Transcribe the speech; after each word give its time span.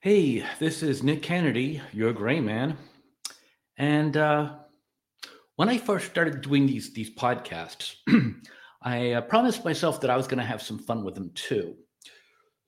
Hey, 0.00 0.44
this 0.60 0.84
is 0.84 1.02
Nick 1.02 1.22
Kennedy, 1.22 1.82
your 1.92 2.12
gray 2.12 2.38
man. 2.38 2.76
And 3.78 4.16
uh, 4.16 4.54
when 5.56 5.68
I 5.68 5.76
first 5.76 6.06
started 6.06 6.40
doing 6.40 6.66
these 6.66 6.92
these 6.92 7.10
podcasts, 7.10 7.96
I 8.82 9.14
uh, 9.14 9.22
promised 9.22 9.64
myself 9.64 10.00
that 10.00 10.10
I 10.10 10.16
was 10.16 10.28
going 10.28 10.38
to 10.38 10.44
have 10.44 10.62
some 10.62 10.78
fun 10.78 11.02
with 11.02 11.16
them 11.16 11.32
too. 11.34 11.74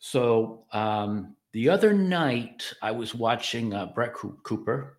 So 0.01 0.65
um, 0.73 1.37
the 1.53 1.69
other 1.69 1.95
night, 1.95 2.65
I 2.83 2.91
was 2.91 3.15
watching 3.15 3.75
uh, 3.75 3.87
Brett 3.95 4.13
Cooper, 4.13 4.99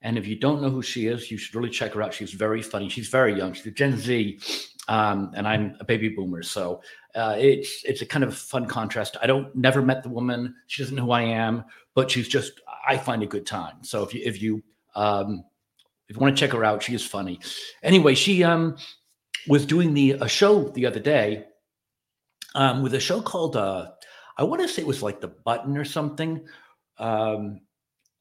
and 0.00 0.16
if 0.16 0.26
you 0.26 0.36
don't 0.36 0.62
know 0.62 0.70
who 0.70 0.80
she 0.80 1.08
is, 1.08 1.30
you 1.30 1.36
should 1.36 1.54
really 1.54 1.68
check 1.68 1.92
her 1.92 2.00
out. 2.02 2.14
She's 2.14 2.32
very 2.32 2.62
funny. 2.62 2.88
She's 2.88 3.08
very 3.08 3.36
young. 3.36 3.52
She's 3.52 3.66
a 3.66 3.70
Gen 3.70 3.98
Z, 3.98 4.40
um, 4.88 5.30
and 5.36 5.46
I'm 5.46 5.76
a 5.80 5.84
baby 5.84 6.08
boomer. 6.08 6.42
So 6.42 6.80
uh, 7.16 7.34
it's 7.38 7.82
it's 7.84 8.02
a 8.02 8.06
kind 8.06 8.22
of 8.22 8.36
fun 8.36 8.66
contrast. 8.66 9.16
I 9.22 9.26
don't 9.26 9.54
never 9.56 9.80
met 9.80 10.02
the 10.02 10.10
woman. 10.10 10.54
She 10.66 10.82
doesn't 10.82 10.94
know 10.94 11.06
who 11.06 11.10
I 11.12 11.22
am, 11.22 11.64
but 11.94 12.10
she's 12.10 12.28
just 12.28 12.60
I 12.86 12.98
find 12.98 13.22
a 13.22 13.26
good 13.26 13.46
time. 13.46 13.82
So 13.82 14.02
if 14.02 14.12
you 14.12 14.20
if 14.24 14.42
you 14.42 14.62
um, 14.94 15.42
if 16.08 16.16
you 16.16 16.20
want 16.20 16.36
to 16.36 16.40
check 16.40 16.52
her 16.52 16.64
out, 16.64 16.82
she 16.82 16.94
is 16.94 17.04
funny. 17.04 17.40
Anyway, 17.82 18.14
she 18.14 18.44
um, 18.44 18.76
was 19.48 19.64
doing 19.64 19.94
the 19.94 20.12
a 20.12 20.28
show 20.28 20.68
the 20.68 20.84
other 20.84 21.00
day 21.00 21.46
um, 22.54 22.82
with 22.82 22.94
a 22.94 23.00
show 23.00 23.22
called 23.22 23.56
uh, 23.56 23.90
I 24.36 24.44
want 24.44 24.60
to 24.60 24.68
say 24.68 24.82
it 24.82 24.88
was 24.88 25.02
like 25.02 25.20
the 25.20 25.28
Button 25.28 25.78
or 25.78 25.84
something. 25.84 26.46
Um, 26.98 27.60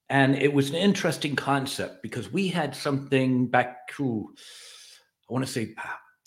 and 0.10 0.36
it 0.36 0.54
was 0.54 0.70
an 0.70 0.76
interesting 0.76 1.36
concept 1.36 2.02
because 2.02 2.32
we 2.32 2.48
had 2.48 2.76
something 2.76 3.48
back 3.48 3.88
to 3.98 4.34
I 5.30 5.34
want 5.34 5.46
to 5.46 5.52
say 5.52 5.74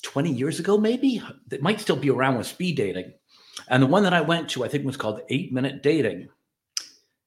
20 0.02 0.32
years 0.32 0.58
ago, 0.60 0.78
maybe 0.78 1.22
that 1.48 1.62
might 1.62 1.80
still 1.80 1.96
be 1.96 2.10
around 2.10 2.38
with 2.38 2.46
speed 2.46 2.76
dating. 2.76 3.12
And 3.68 3.82
the 3.82 3.86
one 3.86 4.04
that 4.04 4.14
I 4.14 4.20
went 4.20 4.48
to, 4.50 4.64
I 4.64 4.68
think 4.68 4.84
was 4.84 4.96
called 4.96 5.22
eight 5.28 5.52
minute 5.52 5.82
dating. 5.82 6.28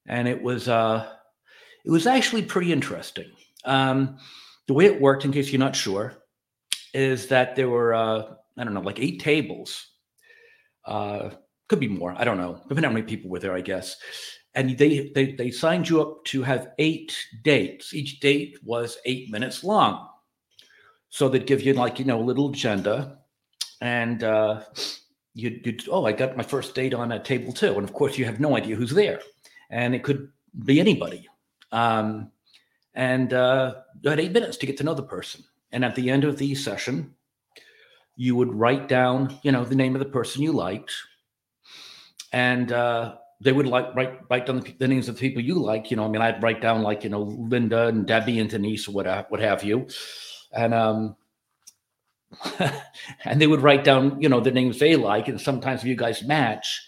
And 0.06 0.26
it 0.26 0.42
was 0.42 0.68
uh 0.68 1.08
it 1.84 1.90
was 1.90 2.06
actually 2.06 2.42
pretty 2.42 2.72
interesting. 2.72 3.30
Um, 3.64 4.18
the 4.66 4.74
way 4.74 4.86
it 4.86 5.00
worked, 5.00 5.24
in 5.24 5.32
case 5.32 5.50
you're 5.50 5.58
not 5.58 5.76
sure, 5.76 6.14
is 6.94 7.26
that 7.28 7.56
there 7.56 7.68
were 7.68 7.94
uh, 7.94 8.34
I 8.56 8.64
don't 8.64 8.74
know, 8.74 8.80
like 8.80 9.00
eight 9.00 9.20
tables. 9.20 9.88
Uh, 10.84 11.30
could 11.68 11.80
be 11.80 11.88
more. 11.88 12.14
I 12.16 12.24
don't 12.24 12.38
know. 12.38 12.60
Depending 12.68 12.84
on 12.84 12.90
how 12.90 12.94
many 12.94 13.06
people 13.06 13.30
were 13.30 13.38
there, 13.38 13.54
I 13.54 13.60
guess. 13.60 13.96
And 14.54 14.76
they, 14.76 15.10
they 15.14 15.32
they 15.32 15.50
signed 15.50 15.88
you 15.88 16.02
up 16.02 16.24
to 16.26 16.42
have 16.42 16.72
eight 16.78 17.16
dates. 17.42 17.94
Each 17.94 18.20
date 18.20 18.58
was 18.62 18.98
eight 19.06 19.30
minutes 19.30 19.64
long. 19.64 20.08
So 21.12 21.28
they'd 21.28 21.46
give 21.46 21.60
you 21.60 21.74
like 21.74 21.98
you 21.98 22.06
know 22.06 22.18
a 22.18 22.24
little 22.24 22.48
agenda, 22.48 23.18
and 23.82 24.24
uh, 24.24 24.62
you'd, 25.34 25.60
you'd 25.66 25.86
oh 25.90 26.06
I 26.06 26.12
got 26.12 26.38
my 26.38 26.42
first 26.42 26.74
date 26.74 26.94
on 26.94 27.12
a 27.12 27.22
table 27.22 27.52
two, 27.52 27.74
and 27.74 27.84
of 27.84 27.92
course 27.92 28.16
you 28.16 28.24
have 28.24 28.40
no 28.40 28.56
idea 28.56 28.76
who's 28.76 28.92
there, 28.92 29.20
and 29.68 29.94
it 29.94 30.04
could 30.04 30.30
be 30.64 30.80
anybody. 30.80 31.28
Um, 31.70 32.32
and 32.94 33.34
uh, 33.34 33.74
you 34.00 34.08
had 34.08 34.20
eight 34.20 34.32
minutes 34.32 34.56
to 34.56 34.66
get 34.66 34.78
to 34.78 34.84
know 34.84 34.94
the 34.94 35.02
person. 35.02 35.44
And 35.70 35.84
at 35.84 35.94
the 35.94 36.08
end 36.08 36.24
of 36.24 36.38
the 36.38 36.54
session, 36.54 37.14
you 38.16 38.34
would 38.34 38.54
write 38.54 38.88
down, 38.88 39.38
you 39.42 39.52
know, 39.52 39.66
the 39.66 39.74
name 39.74 39.94
of 39.94 39.98
the 39.98 40.06
person 40.06 40.40
you 40.40 40.52
liked, 40.52 40.94
and 42.32 42.72
uh, 42.72 43.16
they 43.42 43.52
would 43.52 43.66
like 43.66 43.94
write 43.94 44.18
write 44.30 44.46
down 44.46 44.60
the, 44.60 44.72
the, 44.78 44.88
names 44.88 45.10
of 45.10 45.16
the 45.16 45.20
people 45.20 45.42
you 45.42 45.56
like. 45.56 45.90
You 45.90 45.98
know, 45.98 46.06
I 46.06 46.08
mean, 46.08 46.22
I'd 46.22 46.42
write 46.42 46.62
down 46.62 46.80
like 46.80 47.04
you 47.04 47.10
know 47.10 47.22
Linda 47.22 47.88
and 47.88 48.06
Debbie 48.06 48.40
and 48.40 48.48
Denise 48.48 48.88
what 48.88 49.30
what 49.30 49.40
have 49.40 49.62
you, 49.62 49.86
and 50.52 50.74
um, 50.74 51.16
and 53.24 53.40
they 53.40 53.46
would 53.46 53.60
write 53.60 53.84
down 53.84 54.20
you 54.20 54.28
know 54.28 54.40
the 54.40 54.50
names 54.50 54.78
they 54.78 54.96
like, 54.96 55.28
and 55.28 55.40
sometimes 55.40 55.80
if 55.80 55.86
you 55.86 55.96
guys 55.96 56.22
match, 56.22 56.86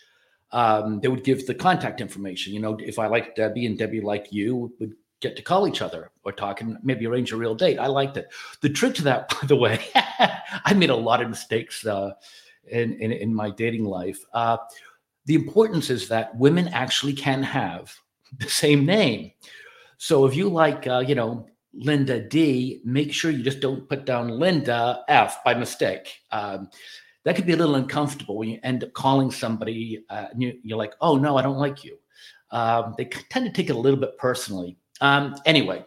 um, 0.52 1.00
they 1.00 1.08
would 1.08 1.24
give 1.24 1.46
the 1.46 1.54
contact 1.54 2.00
information. 2.00 2.52
You 2.52 2.60
know, 2.60 2.76
if 2.80 2.98
I 2.98 3.06
like 3.06 3.34
Debbie 3.34 3.66
and 3.66 3.78
Debbie 3.78 4.00
liked 4.00 4.32
you, 4.32 4.72
would 4.78 4.94
get 5.20 5.36
to 5.36 5.42
call 5.42 5.66
each 5.66 5.82
other 5.82 6.10
or 6.24 6.32
talk 6.32 6.60
and 6.60 6.76
maybe 6.82 7.06
arrange 7.06 7.32
a 7.32 7.36
real 7.36 7.54
date. 7.54 7.78
I 7.78 7.86
liked 7.86 8.16
it. 8.16 8.28
The 8.60 8.68
trick 8.68 8.94
to 8.96 9.04
that, 9.04 9.28
by 9.40 9.46
the 9.46 9.56
way, 9.56 9.80
I 9.94 10.74
made 10.74 10.90
a 10.90 10.96
lot 10.96 11.22
of 11.22 11.30
mistakes 11.30 11.84
uh, 11.86 12.12
in, 12.70 12.94
in, 13.00 13.10
in 13.10 13.34
my 13.34 13.50
dating 13.50 13.84
life. 13.84 14.22
Uh, 14.32 14.58
the 15.24 15.34
importance 15.34 15.88
is 15.88 16.08
that 16.08 16.36
women 16.36 16.68
actually 16.68 17.14
can 17.14 17.42
have 17.42 17.94
the 18.38 18.48
same 18.48 18.84
name. 18.84 19.32
So 19.96 20.26
if 20.26 20.36
you 20.36 20.50
like, 20.50 20.86
uh, 20.86 21.02
you 21.06 21.14
know, 21.14 21.46
Linda 21.76 22.20
D, 22.20 22.80
make 22.84 23.12
sure 23.12 23.30
you 23.30 23.42
just 23.42 23.60
don't 23.60 23.88
put 23.88 24.04
down 24.04 24.28
Linda 24.28 25.04
F 25.08 25.42
by 25.44 25.54
mistake. 25.54 26.20
Um, 26.30 26.68
that 27.24 27.36
could 27.36 27.46
be 27.46 27.54
a 27.54 27.56
little 27.56 27.74
uncomfortable 27.74 28.36
when 28.36 28.50
you 28.50 28.60
end 28.62 28.84
up 28.84 28.92
calling 28.92 29.30
somebody 29.30 30.04
uh, 30.10 30.26
you, 30.36 30.58
are 30.72 30.76
like, 30.76 30.94
oh, 31.00 31.16
no, 31.16 31.36
I 31.36 31.42
don't 31.42 31.58
like 31.58 31.82
you. 31.84 31.98
Um, 32.50 32.94
they 32.96 33.06
tend 33.06 33.46
to 33.46 33.52
take 33.52 33.70
it 33.70 33.76
a 33.76 33.78
little 33.78 33.98
bit 33.98 34.16
personally. 34.18 34.76
Um, 35.00 35.34
anyway, 35.46 35.84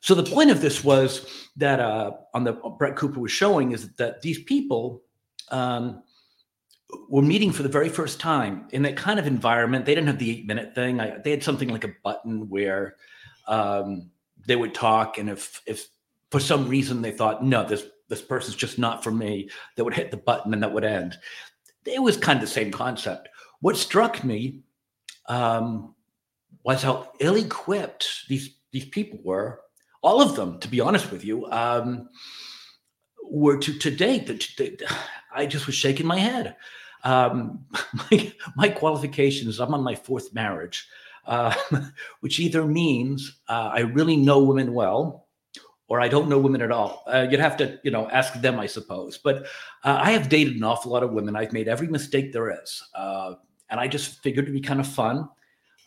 so 0.00 0.14
the 0.14 0.22
point 0.22 0.50
of 0.50 0.60
this 0.60 0.84
was 0.84 1.48
that 1.56 1.80
uh, 1.80 2.12
on 2.34 2.44
the 2.44 2.52
Brett 2.52 2.96
Cooper 2.96 3.20
was 3.20 3.32
showing 3.32 3.72
is 3.72 3.92
that 3.94 4.22
these 4.22 4.42
people 4.44 5.02
um, 5.50 6.02
were 7.08 7.22
meeting 7.22 7.50
for 7.50 7.62
the 7.62 7.68
very 7.68 7.88
first 7.88 8.20
time 8.20 8.68
in 8.70 8.82
that 8.82 8.96
kind 8.96 9.18
of 9.18 9.26
environment. 9.26 9.84
They 9.84 9.94
didn't 9.94 10.08
have 10.08 10.18
the 10.18 10.30
eight 10.30 10.46
minute 10.46 10.74
thing. 10.74 11.00
I, 11.00 11.18
they 11.18 11.30
had 11.30 11.42
something 11.42 11.68
like 11.68 11.84
a 11.84 11.94
button 12.02 12.48
where 12.48 12.96
um, 13.46 14.10
they 14.46 14.56
would 14.56 14.74
talk, 14.74 15.18
and 15.18 15.28
if 15.28 15.60
if 15.66 15.88
for 16.30 16.40
some 16.40 16.68
reason 16.68 17.02
they 17.02 17.10
thought 17.10 17.44
no, 17.44 17.64
this 17.64 17.84
this 18.08 18.22
person's 18.22 18.56
just 18.56 18.78
not 18.78 19.02
for 19.02 19.10
me, 19.10 19.48
they 19.76 19.82
would 19.82 19.94
hit 19.94 20.10
the 20.10 20.16
button 20.16 20.52
and 20.52 20.62
that 20.62 20.72
would 20.72 20.84
end. 20.84 21.16
It 21.86 22.02
was 22.02 22.16
kind 22.16 22.36
of 22.36 22.40
the 22.40 22.52
same 22.52 22.70
concept. 22.70 23.28
What 23.60 23.76
struck 23.76 24.24
me 24.24 24.60
um, 25.26 25.94
was 26.64 26.82
how 26.82 27.12
ill-equipped 27.20 28.28
these 28.28 28.56
these 28.72 28.86
people 28.86 29.18
were. 29.22 29.60
All 30.02 30.22
of 30.22 30.34
them, 30.34 30.58
to 30.60 30.68
be 30.68 30.80
honest 30.80 31.12
with 31.12 31.24
you, 31.24 31.46
um, 31.46 32.08
were 33.22 33.58
to 33.58 33.78
to 33.78 33.90
date. 33.90 34.26
That 34.26 34.82
I 35.32 35.46
just 35.46 35.66
was 35.66 35.74
shaking 35.74 36.06
my 36.06 36.18
head. 36.18 36.56
Um, 37.04 37.64
my, 38.10 38.32
my 38.56 38.68
qualifications. 38.68 39.60
I'm 39.60 39.74
on 39.74 39.82
my 39.82 39.94
fourth 39.94 40.34
marriage, 40.34 40.88
uh, 41.30 41.54
which 42.20 42.40
either 42.40 42.66
means 42.66 43.40
uh, 43.48 43.70
I 43.72 43.80
really 43.80 44.16
know 44.16 44.42
women 44.42 44.74
well, 44.74 45.28
or 45.88 46.00
I 46.00 46.08
don't 46.08 46.28
know 46.28 46.38
women 46.38 46.60
at 46.60 46.72
all. 46.72 47.04
Uh, 47.06 47.26
you'd 47.30 47.40
have 47.40 47.56
to, 47.58 47.78
you 47.82 47.90
know, 47.90 48.08
ask 48.10 48.34
them, 48.34 48.58
I 48.60 48.66
suppose. 48.66 49.16
But 49.16 49.44
uh, 49.84 49.98
I 50.02 50.10
have 50.10 50.28
dated 50.28 50.56
an 50.56 50.64
awful 50.64 50.92
lot 50.92 51.02
of 51.02 51.12
women. 51.12 51.36
I've 51.36 51.52
made 51.52 51.68
every 51.68 51.86
mistake 51.86 52.32
there 52.32 52.50
is, 52.62 52.82
uh, 52.94 53.34
and 53.70 53.80
I 53.80 53.86
just 53.88 54.22
figured 54.22 54.44
it'd 54.44 54.54
be 54.54 54.60
kind 54.60 54.80
of 54.80 54.86
fun. 54.86 55.28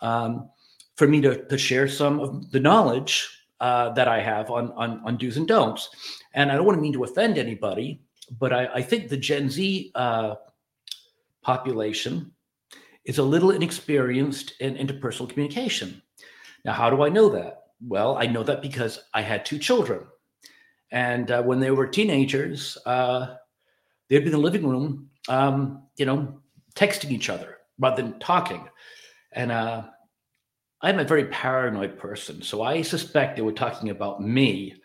Um, 0.01 0.49
for 0.95 1.07
me 1.07 1.21
to, 1.21 1.43
to 1.45 1.57
share 1.57 1.87
some 1.87 2.19
of 2.19 2.51
the 2.51 2.59
knowledge 2.59 3.27
that 3.59 4.07
I 4.07 4.21
have 4.21 4.51
on, 4.51 4.71
on, 4.73 5.01
on 5.05 5.17
do's 5.17 5.37
and 5.37 5.47
don'ts. 5.47 5.89
And 6.33 6.51
I 6.51 6.55
don't 6.55 6.65
want 6.65 6.77
to 6.77 6.81
mean 6.81 6.93
to 6.93 7.03
offend 7.03 7.37
anybody, 7.37 8.01
but 8.39 8.53
I, 8.53 8.67
I 8.75 8.81
think 8.81 9.09
the 9.09 9.17
Gen 9.17 9.49
Z 9.49 9.91
population 11.41 12.31
is 13.05 13.17
a 13.17 13.23
little 13.23 13.51
inexperienced 13.51 14.53
in 14.59 14.75
interpersonal 14.75 15.29
communication. 15.29 16.01
Now, 16.65 16.73
how 16.73 16.89
do 16.89 17.03
I 17.03 17.09
know 17.09 17.29
that? 17.29 17.63
Well, 17.81 18.17
I 18.17 18.27
know 18.27 18.43
that 18.43 18.61
because 18.61 18.99
I 19.13 19.21
had 19.21 19.45
two 19.45 19.59
children. 19.59 20.05
And 20.91 21.31
uh, 21.31 21.41
when 21.43 21.59
they 21.59 21.71
were 21.71 21.87
teenagers, 21.87 22.77
uh, 22.85 23.35
they'd 24.09 24.19
be 24.19 24.25
in 24.25 24.31
the 24.31 24.37
living 24.37 24.65
room, 24.65 25.09
um, 25.27 25.83
you 25.97 26.05
know, 26.05 26.39
texting 26.75 27.11
each 27.11 27.29
other 27.29 27.57
rather 27.79 28.01
than 28.01 28.19
talking. 28.19 28.69
And 29.31 29.51
uh, 29.51 29.83
I'm 30.81 30.99
a 30.99 31.03
very 31.03 31.25
paranoid 31.25 31.97
person, 31.97 32.41
so 32.41 32.61
I 32.61 32.81
suspect 32.81 33.35
they 33.35 33.41
were 33.41 33.51
talking 33.53 33.89
about 33.89 34.21
me, 34.21 34.75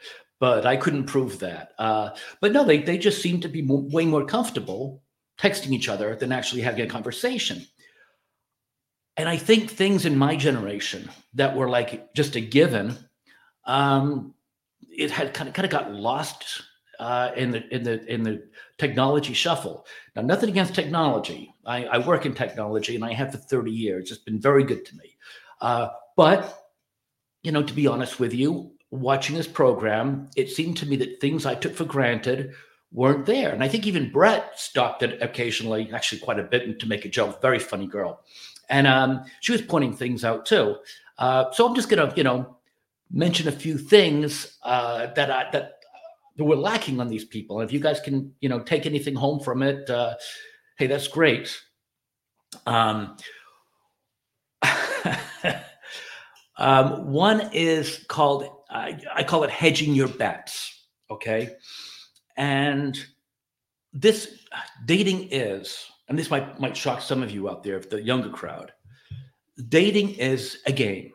but 0.41 0.65
I 0.65 0.77
couldn't 0.77 1.05
prove 1.05 1.41
that. 1.41 1.73
Uh, 1.79 2.11
but 2.41 2.53
no, 2.53 2.65
they 2.65 2.79
they 2.79 2.99
just 2.99 3.21
seem 3.21 3.41
to 3.41 3.49
be 3.49 3.63
more, 3.63 3.83
way 3.83 4.07
more 4.07 4.25
comfortable 4.25 5.03
texting 5.39 5.73
each 5.73 5.89
other 5.89 6.17
than 6.17 6.33
actually 6.33 6.63
having 6.63 6.85
a 6.85 6.89
conversation. 6.89 7.67
And 9.19 9.29
I 9.29 9.37
think 9.37 9.71
things 9.71 10.07
in 10.07 10.17
my 10.17 10.37
generation 10.37 11.11
that 11.35 11.57
were 11.57 11.69
like 11.69 12.15
just 12.15 12.37
a 12.37 12.41
given, 12.41 12.97
um, 13.65 14.35
it 14.89 15.11
had 15.11 15.35
kind 15.35 15.49
of 15.49 15.55
kind 15.55 15.67
of 15.67 15.73
got 15.73 15.93
lost 15.93 16.63
uh, 17.01 17.33
in 17.37 17.51
the 17.51 17.75
in 17.75 17.83
the 17.83 18.05
in 18.13 18.23
the 18.23 18.45
technology 18.79 19.35
shuffle. 19.35 19.87
Now, 20.15 20.23
nothing 20.23 20.49
against 20.49 20.75
technology. 20.75 21.53
I, 21.67 21.85
I 21.85 21.99
work 21.99 22.27
in 22.27 22.35
technology, 22.35 22.95
and 22.95 23.05
I 23.05 23.13
have 23.13 23.33
for 23.33 23.39
30 23.39 23.71
years. 23.71 24.11
It's 24.11 24.23
been 24.23 24.41
very 24.41 24.65
good 24.65 24.85
to 24.87 24.97
me. 24.97 25.17
Uh, 25.61 25.89
but, 26.17 26.71
you 27.43 27.53
know, 27.53 27.63
to 27.63 27.75
be 27.75 27.87
honest 27.87 28.21
with 28.21 28.33
you, 28.33 28.73
watching 28.91 29.37
this 29.37 29.49
program, 29.49 30.31
it 30.37 30.49
seemed 30.49 30.77
to 30.79 30.87
me 30.87 30.97
that 30.97 31.21
things 31.21 31.45
I 31.45 31.57
took 31.57 31.75
for 31.75 31.85
granted 31.85 32.55
weren't 32.93 33.27
there. 33.27 33.53
And 33.53 33.63
I 33.63 33.69
think 33.69 33.87
even 33.87 34.11
Brett 34.11 34.59
stopped 34.59 35.03
it 35.03 35.21
occasionally, 35.21 35.91
actually 35.93 36.21
quite 36.21 36.39
a 36.39 36.45
bit, 36.45 36.79
to 36.81 36.89
make 36.89 37.05
a 37.05 37.09
joke. 37.09 37.43
Very 37.43 37.59
funny 37.59 37.87
girl. 37.87 38.21
And 38.69 38.87
um, 38.87 39.25
she 39.41 39.53
was 39.53 39.63
pointing 39.63 39.95
things 39.95 40.25
out 40.25 40.47
too. 40.47 40.77
Uh, 41.19 41.51
so 41.53 41.67
I'm 41.67 41.75
just 41.75 41.89
going 41.89 42.09
to, 42.09 42.15
you 42.17 42.23
know, 42.23 42.57
mention 43.11 43.49
a 43.49 43.53
few 43.53 43.79
things 43.79 44.59
uh, 44.63 45.07
that 45.15 45.31
I, 45.31 45.51
that 45.53 45.73
we're 46.39 46.57
lacking 46.57 47.01
on 47.01 47.09
these 47.09 47.25
people. 47.25 47.61
And 47.61 47.69
if 47.69 47.73
you 47.73 47.81
guys 47.81 48.01
can, 48.01 48.33
you 48.41 48.49
know, 48.49 48.61
take 48.61 48.87
anything 48.87 49.15
home 49.15 49.41
from 49.41 49.63
it, 49.63 49.89
uh, 49.91 50.15
hey, 50.77 50.87
that's 50.87 51.09
great. 51.09 51.59
Um, 52.67 53.17
um, 56.59 57.11
one 57.11 57.51
is 57.53 58.05
called 58.09 58.49
I, 58.71 58.99
I 59.15 59.25
call 59.25 59.45
it 59.45 59.51
hedging 59.51 59.95
your 59.95 60.09
bets. 60.09 60.75
Okay, 61.11 61.57
and 62.37 62.99
this 63.93 64.45
dating 64.85 65.29
is, 65.31 65.87
and 66.09 66.19
this 66.19 66.31
might 66.31 66.59
might 66.61 66.77
shock 66.77 67.03
some 67.03 67.23
of 67.23 67.31
you 67.31 67.49
out 67.49 67.63
there, 67.63 67.81
the 67.81 68.03
younger 68.03 68.31
crowd. 68.31 68.73
Dating 69.69 70.11
is 70.11 70.59
a 70.67 70.73
game, 70.73 71.13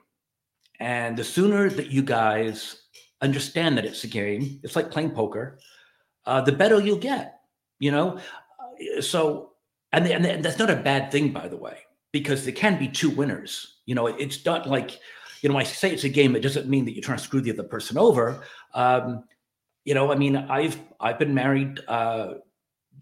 and 0.79 1.17
the 1.17 1.23
sooner 1.23 1.69
that 1.69 1.87
you 1.87 2.03
guys 2.03 2.83
understand 3.21 3.77
that 3.77 3.85
it's 3.85 4.03
a 4.03 4.07
game, 4.07 4.59
it's 4.63 4.75
like 4.75 4.91
playing 4.91 5.11
poker. 5.11 5.59
Uh, 6.25 6.41
the 6.41 6.51
better 6.51 6.79
you'll 6.79 6.97
get. 6.97 7.39
You 7.79 7.91
know, 7.91 8.19
so 9.01 9.53
and, 9.91 10.07
and 10.07 10.43
that's 10.43 10.59
not 10.59 10.69
a 10.69 10.75
bad 10.75 11.11
thing, 11.11 11.31
by 11.31 11.47
the 11.47 11.57
way, 11.57 11.79
because 12.11 12.43
there 12.43 12.53
can 12.53 12.79
be 12.79 12.87
two 12.87 13.09
winners. 13.09 13.79
You 13.85 13.95
know, 13.95 14.07
it's 14.07 14.45
not 14.45 14.67
like 14.67 14.99
you 15.41 15.49
know, 15.49 15.57
I 15.57 15.63
say 15.63 15.91
it's 15.91 16.05
a 16.05 16.09
game, 16.09 16.35
it 16.35 16.39
doesn't 16.39 16.69
mean 16.69 16.85
that 16.85 16.93
you're 16.93 17.03
trying 17.03 17.17
to 17.17 17.23
screw 17.23 17.41
the 17.41 17.51
other 17.51 17.63
person 17.63 17.97
over. 17.97 18.43
Um, 18.73 19.25
you 19.83 19.93
know, 19.93 20.11
I 20.11 20.15
mean, 20.15 20.37
I've 20.37 20.79
I've 20.99 21.19
been 21.19 21.33
married 21.33 21.81
uh, 21.87 22.35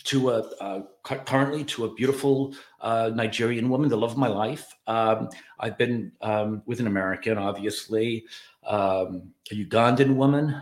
to 0.04 0.32
a 0.32 0.40
uh, 0.60 0.82
currently 1.04 1.64
to 1.66 1.86
a 1.86 1.94
beautiful 1.94 2.54
uh, 2.80 3.12
Nigerian 3.14 3.70
woman, 3.70 3.90
the 3.90 3.98
love 3.98 4.12
of 4.12 4.18
my 4.18 4.28
life. 4.28 4.76
Um, 4.88 5.30
I've 5.60 5.78
been 5.78 6.12
um, 6.22 6.64
with 6.66 6.80
an 6.80 6.88
American, 6.88 7.38
obviously, 7.38 8.26
um, 8.66 9.32
a 9.52 9.66
Ugandan 9.66 10.16
woman, 10.16 10.62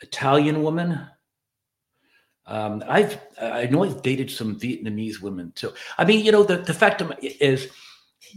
Italian 0.00 0.62
woman. 0.62 1.00
Um, 2.46 2.82
I've 2.88 3.18
I 3.40 3.66
know 3.66 3.84
I've 3.84 4.02
dated 4.02 4.30
some 4.30 4.58
Vietnamese 4.58 5.20
women 5.20 5.52
too. 5.54 5.72
I 5.98 6.04
mean, 6.04 6.24
you 6.24 6.32
know, 6.32 6.42
the 6.42 6.58
the 6.58 6.74
fact 6.74 7.02
is 7.22 7.68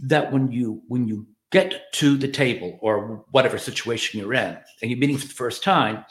that 0.04 0.32
when 0.32 0.50
you 0.50 0.82
when 0.88 1.06
you 1.06 1.26
get 1.50 1.92
to 1.92 2.16
the 2.16 2.28
table 2.28 2.78
or 2.80 3.24
whatever 3.30 3.58
situation 3.58 4.18
you're 4.18 4.34
in 4.34 4.58
and 4.82 4.90
you're 4.90 4.98
meeting 4.98 5.16
for 5.16 5.28
the 5.28 5.34
first 5.34 5.62
time 5.62 6.04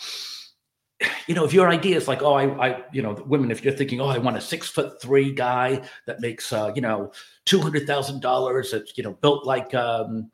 you 1.28 1.36
know 1.36 1.46
if 1.46 1.54
your 1.54 1.70
idea 1.70 1.96
is 1.96 2.08
like 2.08 2.22
oh 2.22 2.34
i, 2.34 2.70
I 2.70 2.84
you 2.92 3.02
know 3.02 3.14
women 3.26 3.52
if 3.52 3.64
you're 3.64 3.74
thinking 3.74 4.02
oh 4.02 4.08
i 4.08 4.18
want 4.18 4.38
a 4.38 4.42
six 4.42 4.70
foot 4.70 5.02
three 5.02 5.34
guy 5.34 5.82
that 6.06 6.22
makes 6.22 6.52
uh, 6.52 6.72
you 6.76 6.82
know 6.82 7.12
$200000 7.46 8.72
that's 8.72 8.98
you 8.98 9.04
know 9.04 9.14
built 9.14 9.46
like 9.46 9.74
um 9.74 10.32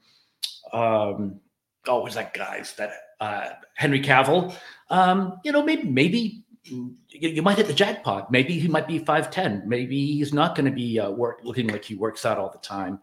um 0.73 1.39
oh 1.87 2.01
what's 2.01 2.15
that 2.15 2.33
guy's 2.33 2.73
that 2.75 2.91
uh 3.19 3.49
henry 3.75 4.01
cavill 4.01 4.53
um 4.89 5.39
you 5.43 5.51
know 5.51 5.63
maybe 5.63 5.83
maybe 5.83 6.43
you, 6.63 6.95
you 7.09 7.41
might 7.41 7.57
hit 7.57 7.67
the 7.67 7.73
jackpot 7.73 8.31
maybe 8.31 8.59
he 8.59 8.67
might 8.67 8.87
be 8.87 8.99
510 8.99 9.67
maybe 9.67 10.13
he's 10.13 10.33
not 10.33 10.55
going 10.55 10.65
to 10.65 10.71
be 10.71 10.99
uh, 10.99 11.09
work 11.09 11.39
looking 11.43 11.67
like 11.67 11.83
he 11.83 11.95
works 11.95 12.25
out 12.25 12.37
all 12.37 12.51
the 12.51 12.59
time 12.59 12.99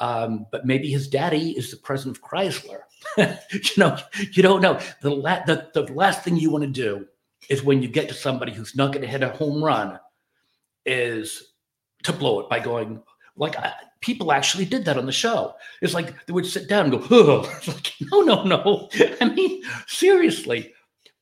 um, 0.00 0.46
but 0.50 0.64
maybe 0.64 0.90
his 0.90 1.06
daddy 1.06 1.50
is 1.50 1.70
the 1.70 1.76
president 1.76 2.16
of 2.16 2.22
Chrysler. 2.22 2.80
you 3.18 3.60
know, 3.76 3.98
you 4.32 4.42
don't 4.42 4.62
know. 4.62 4.80
The, 5.02 5.10
la- 5.10 5.44
the, 5.44 5.68
the 5.74 5.82
last 5.92 6.24
thing 6.24 6.36
you 6.36 6.50
want 6.50 6.64
to 6.64 6.70
do 6.70 7.06
is 7.50 7.62
when 7.62 7.82
you 7.82 7.88
get 7.88 8.08
to 8.08 8.14
somebody 8.14 8.52
who's 8.52 8.74
not 8.74 8.92
going 8.92 9.02
to 9.02 9.08
hit 9.08 9.22
a 9.22 9.28
home 9.28 9.62
run, 9.62 9.98
is 10.86 11.52
to 12.04 12.12
blow 12.12 12.40
it 12.40 12.48
by 12.48 12.58
going 12.58 13.02
like 13.36 13.56
I, 13.56 13.72
people 14.00 14.32
actually 14.32 14.64
did 14.64 14.84
that 14.84 14.96
on 14.96 15.06
the 15.06 15.12
show. 15.12 15.54
It's 15.82 15.94
like 15.94 16.26
they 16.26 16.32
would 16.32 16.46
sit 16.46 16.68
down 16.68 16.86
and 16.86 16.92
go, 16.92 17.06
"Oh, 17.10 17.60
like 17.66 17.92
no, 18.00 18.22
no, 18.22 18.44
no." 18.44 18.88
I 19.20 19.28
mean, 19.28 19.62
seriously, 19.86 20.72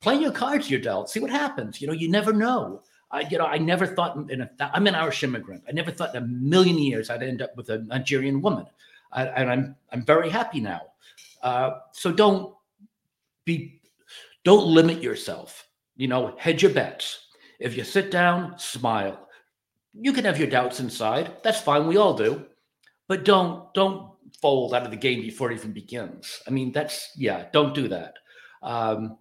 play 0.01 0.17
your 0.17 0.33
cards 0.33 0.71
you're 0.71 0.81
dealt. 0.81 1.11
See 1.11 1.21
what 1.21 1.31
happens. 1.31 1.81
You 1.81 1.89
know, 1.89 1.93
you 1.93 2.09
never 2.09 2.33
know. 2.33 2.83
I, 3.11 3.21
you 3.21 3.39
know, 3.39 3.47
I 3.47 3.57
never 3.57 3.87
thought 3.87 4.31
in 4.31 4.43
a, 4.43 4.51
I'm 4.61 4.87
an 4.87 4.95
Irish 4.95 5.25
immigrant. 5.25 5.63
I 5.67 5.73
never 5.73 5.91
thought 5.91 6.15
in 6.15 6.23
a 6.23 6.27
million 6.27 6.79
years 6.79 7.09
I'd 7.09 7.23
end 7.23 7.41
up 7.41 7.57
with 7.57 7.71
a 7.71 7.79
Nigerian 7.79 8.43
woman, 8.43 8.67
I, 9.13 9.27
and 9.27 9.51
I'm 9.51 9.77
I'm 9.93 10.05
very 10.05 10.29
happy 10.29 10.61
now. 10.61 10.83
Uh, 11.43 11.79
so 11.93 12.13
don't 12.13 12.55
be, 13.45 13.81
don't 14.45 14.67
limit 14.67 15.03
yourself. 15.03 15.68
You 15.99 16.09
know, 16.09 16.35
hedge 16.39 16.63
your 16.63 16.73
bets. 16.73 17.27
If 17.61 17.77
you 17.77 17.85
sit 17.85 18.11
down, 18.11 18.59
smile. 18.59 19.29
You 19.93 20.15
can 20.15 20.25
have 20.25 20.39
your 20.39 20.49
doubts 20.49 20.81
inside. 20.81 21.37
That's 21.43 21.61
fine. 21.61 21.87
We 21.87 21.99
all 21.99 22.15
do, 22.15 22.47
but 23.07 23.27
don't 23.27 23.75
don't 23.75 24.13
fold 24.41 24.73
out 24.73 24.85
of 24.85 24.91
the 24.91 24.97
game 24.97 25.21
before 25.21 25.51
it 25.51 25.57
even 25.57 25.73
begins. 25.73 26.41
I 26.47 26.51
mean, 26.51 26.73
that's 26.73 27.11
yeah. 27.17 27.49
Don't 27.53 27.75
do 27.75 27.89
that. 27.89 28.15
Um, 28.63 29.19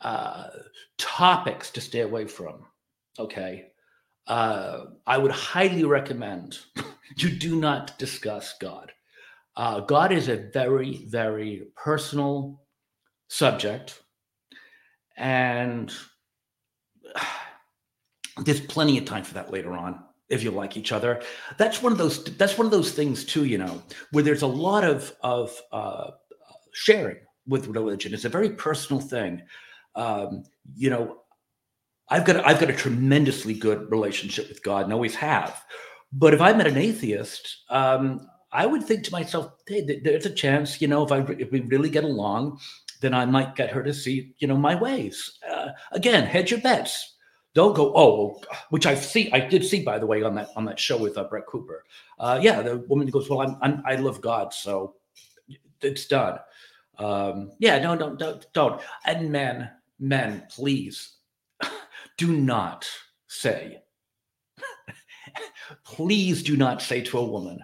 uh, 0.00 0.48
topics 0.98 1.70
to 1.70 1.80
stay 1.80 2.00
away 2.00 2.26
from 2.26 2.66
okay, 3.18 3.66
uh, 4.26 4.84
I 5.06 5.18
would 5.18 5.30
highly 5.30 5.84
recommend 5.84 6.58
you 7.16 7.30
do 7.30 7.56
not 7.56 7.98
discuss 7.98 8.54
God. 8.60 8.92
Uh, 9.56 9.80
God 9.80 10.12
is 10.12 10.28
a 10.28 10.48
very, 10.52 11.04
very 11.06 11.68
personal 11.76 12.60
subject, 13.28 14.02
and 15.16 15.92
there's 18.38 18.60
plenty 18.60 18.98
of 18.98 19.04
time 19.04 19.24
for 19.24 19.34
that 19.34 19.52
later 19.52 19.72
on 19.72 20.02
if 20.28 20.42
you 20.42 20.50
like 20.50 20.76
each 20.76 20.92
other. 20.92 21.22
That's 21.58 21.82
one 21.82 21.92
of 21.92 21.98
those. 21.98 22.24
That's 22.24 22.58
one 22.58 22.66
of 22.66 22.70
those 22.70 22.92
things 22.92 23.24
too. 23.24 23.44
You 23.44 23.58
know, 23.58 23.82
where 24.10 24.24
there's 24.24 24.42
a 24.42 24.46
lot 24.46 24.84
of 24.84 25.12
of 25.22 25.56
uh, 25.72 26.10
sharing 26.72 27.18
with 27.46 27.68
religion. 27.68 28.14
It's 28.14 28.24
a 28.24 28.30
very 28.30 28.50
personal 28.50 29.00
thing. 29.00 29.42
Um, 29.94 30.44
you 30.74 30.90
know, 30.90 31.18
I've 32.08 32.24
got 32.24 32.44
I've 32.46 32.60
got 32.60 32.70
a 32.70 32.74
tremendously 32.74 33.54
good 33.54 33.90
relationship 33.90 34.48
with 34.48 34.62
God 34.62 34.84
and 34.84 34.92
always 34.92 35.14
have. 35.16 35.62
But 36.12 36.34
if 36.34 36.40
I 36.40 36.52
met 36.52 36.66
an 36.66 36.76
atheist, 36.76 37.64
um, 37.70 38.28
I 38.52 38.66
would 38.66 38.84
think 38.84 39.02
to 39.04 39.12
myself, 39.12 39.52
hey, 39.66 40.00
there's 40.02 40.26
a 40.26 40.30
chance, 40.30 40.80
you 40.80 40.86
know, 40.86 41.04
if 41.04 41.10
I 41.10 41.20
if 41.38 41.50
we 41.50 41.60
really 41.60 41.90
get 41.90 42.04
along, 42.04 42.60
then 43.04 43.14
I 43.14 43.26
might 43.26 43.54
get 43.54 43.70
her 43.70 43.82
to 43.82 43.92
see, 43.92 44.34
you 44.38 44.48
know, 44.48 44.56
my 44.56 44.74
ways. 44.74 45.38
Uh, 45.48 45.68
again, 45.92 46.24
hedge 46.24 46.50
your 46.50 46.60
bets. 46.60 47.16
Don't 47.52 47.76
go, 47.76 47.92
oh, 47.94 48.40
which 48.70 48.86
I 48.86 48.94
see, 48.94 49.30
I 49.30 49.40
did 49.40 49.64
see, 49.64 49.82
by 49.82 49.98
the 49.98 50.06
way, 50.06 50.22
on 50.22 50.34
that 50.34 50.48
on 50.56 50.64
that 50.64 50.80
show 50.80 50.96
with 50.96 51.16
uh, 51.16 51.24
Brett 51.24 51.46
Cooper. 51.46 51.84
Uh, 52.18 52.40
yeah, 52.42 52.62
the 52.62 52.78
woman 52.88 53.06
goes, 53.08 53.28
well, 53.28 53.42
I'm, 53.42 53.56
I'm 53.62 53.82
I 53.86 53.96
love 53.96 54.20
God, 54.20 54.52
so 54.52 54.94
it's 55.80 56.06
done. 56.06 56.38
Um, 56.98 57.52
yeah, 57.58 57.78
no, 57.78 57.94
don't, 57.94 58.18
don't, 58.18 58.46
don't. 58.54 58.80
And 59.04 59.30
men, 59.30 59.70
men, 60.00 60.46
please 60.50 61.16
do 62.18 62.36
not 62.36 62.88
say, 63.28 63.82
please 65.84 66.42
do 66.42 66.56
not 66.56 66.82
say 66.82 67.02
to 67.02 67.18
a 67.18 67.24
woman 67.24 67.60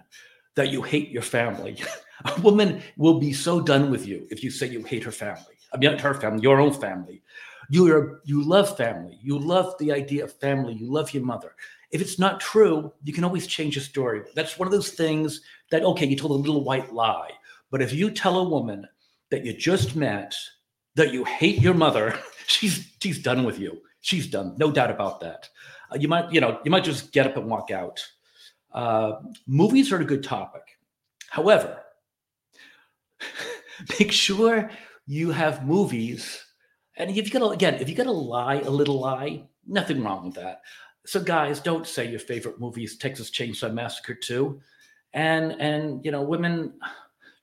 that 0.55 0.69
you 0.69 0.83
hate 0.83 1.11
your 1.11 1.23
family. 1.23 1.83
a 2.25 2.41
woman 2.41 2.83
will 2.97 3.19
be 3.19 3.33
so 3.33 3.61
done 3.61 3.91
with 3.91 4.07
you 4.07 4.27
if 4.31 4.43
you 4.43 4.51
say 4.51 4.67
you 4.67 4.83
hate 4.83 5.05
her 5.05 5.13
family. 5.13 5.57
I 5.73 5.79
mean, 5.79 5.99
her 5.99 6.15
family, 6.15 6.43
your 6.43 6.61
own 6.61 6.73
family. 6.73 7.23
You 7.69 7.93
are 7.95 8.21
you 8.25 8.43
love 8.43 8.77
family. 8.77 9.19
You 9.23 9.39
love 9.39 9.75
the 9.79 9.93
idea 9.93 10.25
of 10.25 10.33
family. 10.33 10.75
You 10.75 10.91
love 10.91 11.15
your 11.15 11.25
mother. 11.25 11.55
If 11.93 12.01
it's 12.01 12.19
not 12.19 12.41
true, 12.41 12.93
you 13.05 13.13
can 13.13 13.25
always 13.25 13.47
change 13.47 13.77
the 13.77 13.81
story. 13.81 14.23
That's 14.35 14.59
one 14.59 14.67
of 14.67 14.73
those 14.73 14.91
things 14.91 15.41
that 15.71 15.85
okay, 15.85 16.07
you 16.07 16.17
told 16.17 16.33
a 16.33 16.35
little 16.35 16.65
white 16.65 16.93
lie. 16.93 17.31
But 17.71 17.83
if 17.83 17.93
you 17.93 18.11
tell 18.11 18.39
a 18.39 18.49
woman 18.49 18.87
that 19.31 19.45
you 19.45 19.53
just 19.53 19.95
met 19.95 20.35
that 20.97 21.13
you 21.13 21.25
hate 21.25 21.61
your 21.61 21.75
mother, 21.75 22.19
she's 22.47 22.93
she's 23.01 23.23
done 23.23 23.45
with 23.45 23.59
you 23.59 23.81
she's 24.01 24.27
done, 24.27 24.55
no 24.59 24.71
doubt 24.71 24.91
about 24.91 25.21
that. 25.21 25.49
Uh, 25.91 25.97
you 25.99 26.09
might, 26.09 26.33
you 26.33 26.41
know, 26.41 26.59
you 26.65 26.71
might 26.71 26.85
just 26.85 27.13
get 27.13 27.27
up 27.27 27.37
and 27.37 27.47
walk 27.47 27.71
out. 27.71 28.01
Uh, 28.73 29.13
movies 29.47 29.93
are 29.93 30.01
a 30.01 30.05
good 30.05 30.23
topic. 30.23 30.63
However, 31.29 31.81
make 33.99 34.13
sure 34.13 34.71
you 35.07 35.31
have 35.31 35.67
movies. 35.67 36.45
And 36.97 37.11
if 37.11 37.17
you 37.17 37.31
got 37.31 37.41
to, 37.41 37.51
again, 37.51 37.75
if 37.75 37.89
you 37.89 37.95
got 37.95 38.05
to 38.05 38.13
lie 38.13 38.61
a 38.61 38.71
little 38.71 39.01
lie, 39.01 39.45
nothing 39.67 40.03
wrong 40.03 40.27
with 40.27 40.35
that. 40.35 40.63
So, 41.07 41.21
guys, 41.21 41.61
don't 41.61 41.87
say 41.87 42.09
your 42.09 42.21
favorite 42.21 42.61
movie 42.61 42.85
is 42.85 42.97
Texas 42.97 43.31
Chainsaw 43.31 43.73
Massacre 43.73 44.15
2. 44.15 44.61
And, 45.13 45.53
and, 45.61 46.05
you 46.05 46.13
know, 46.13 46.23
women, 46.23 46.75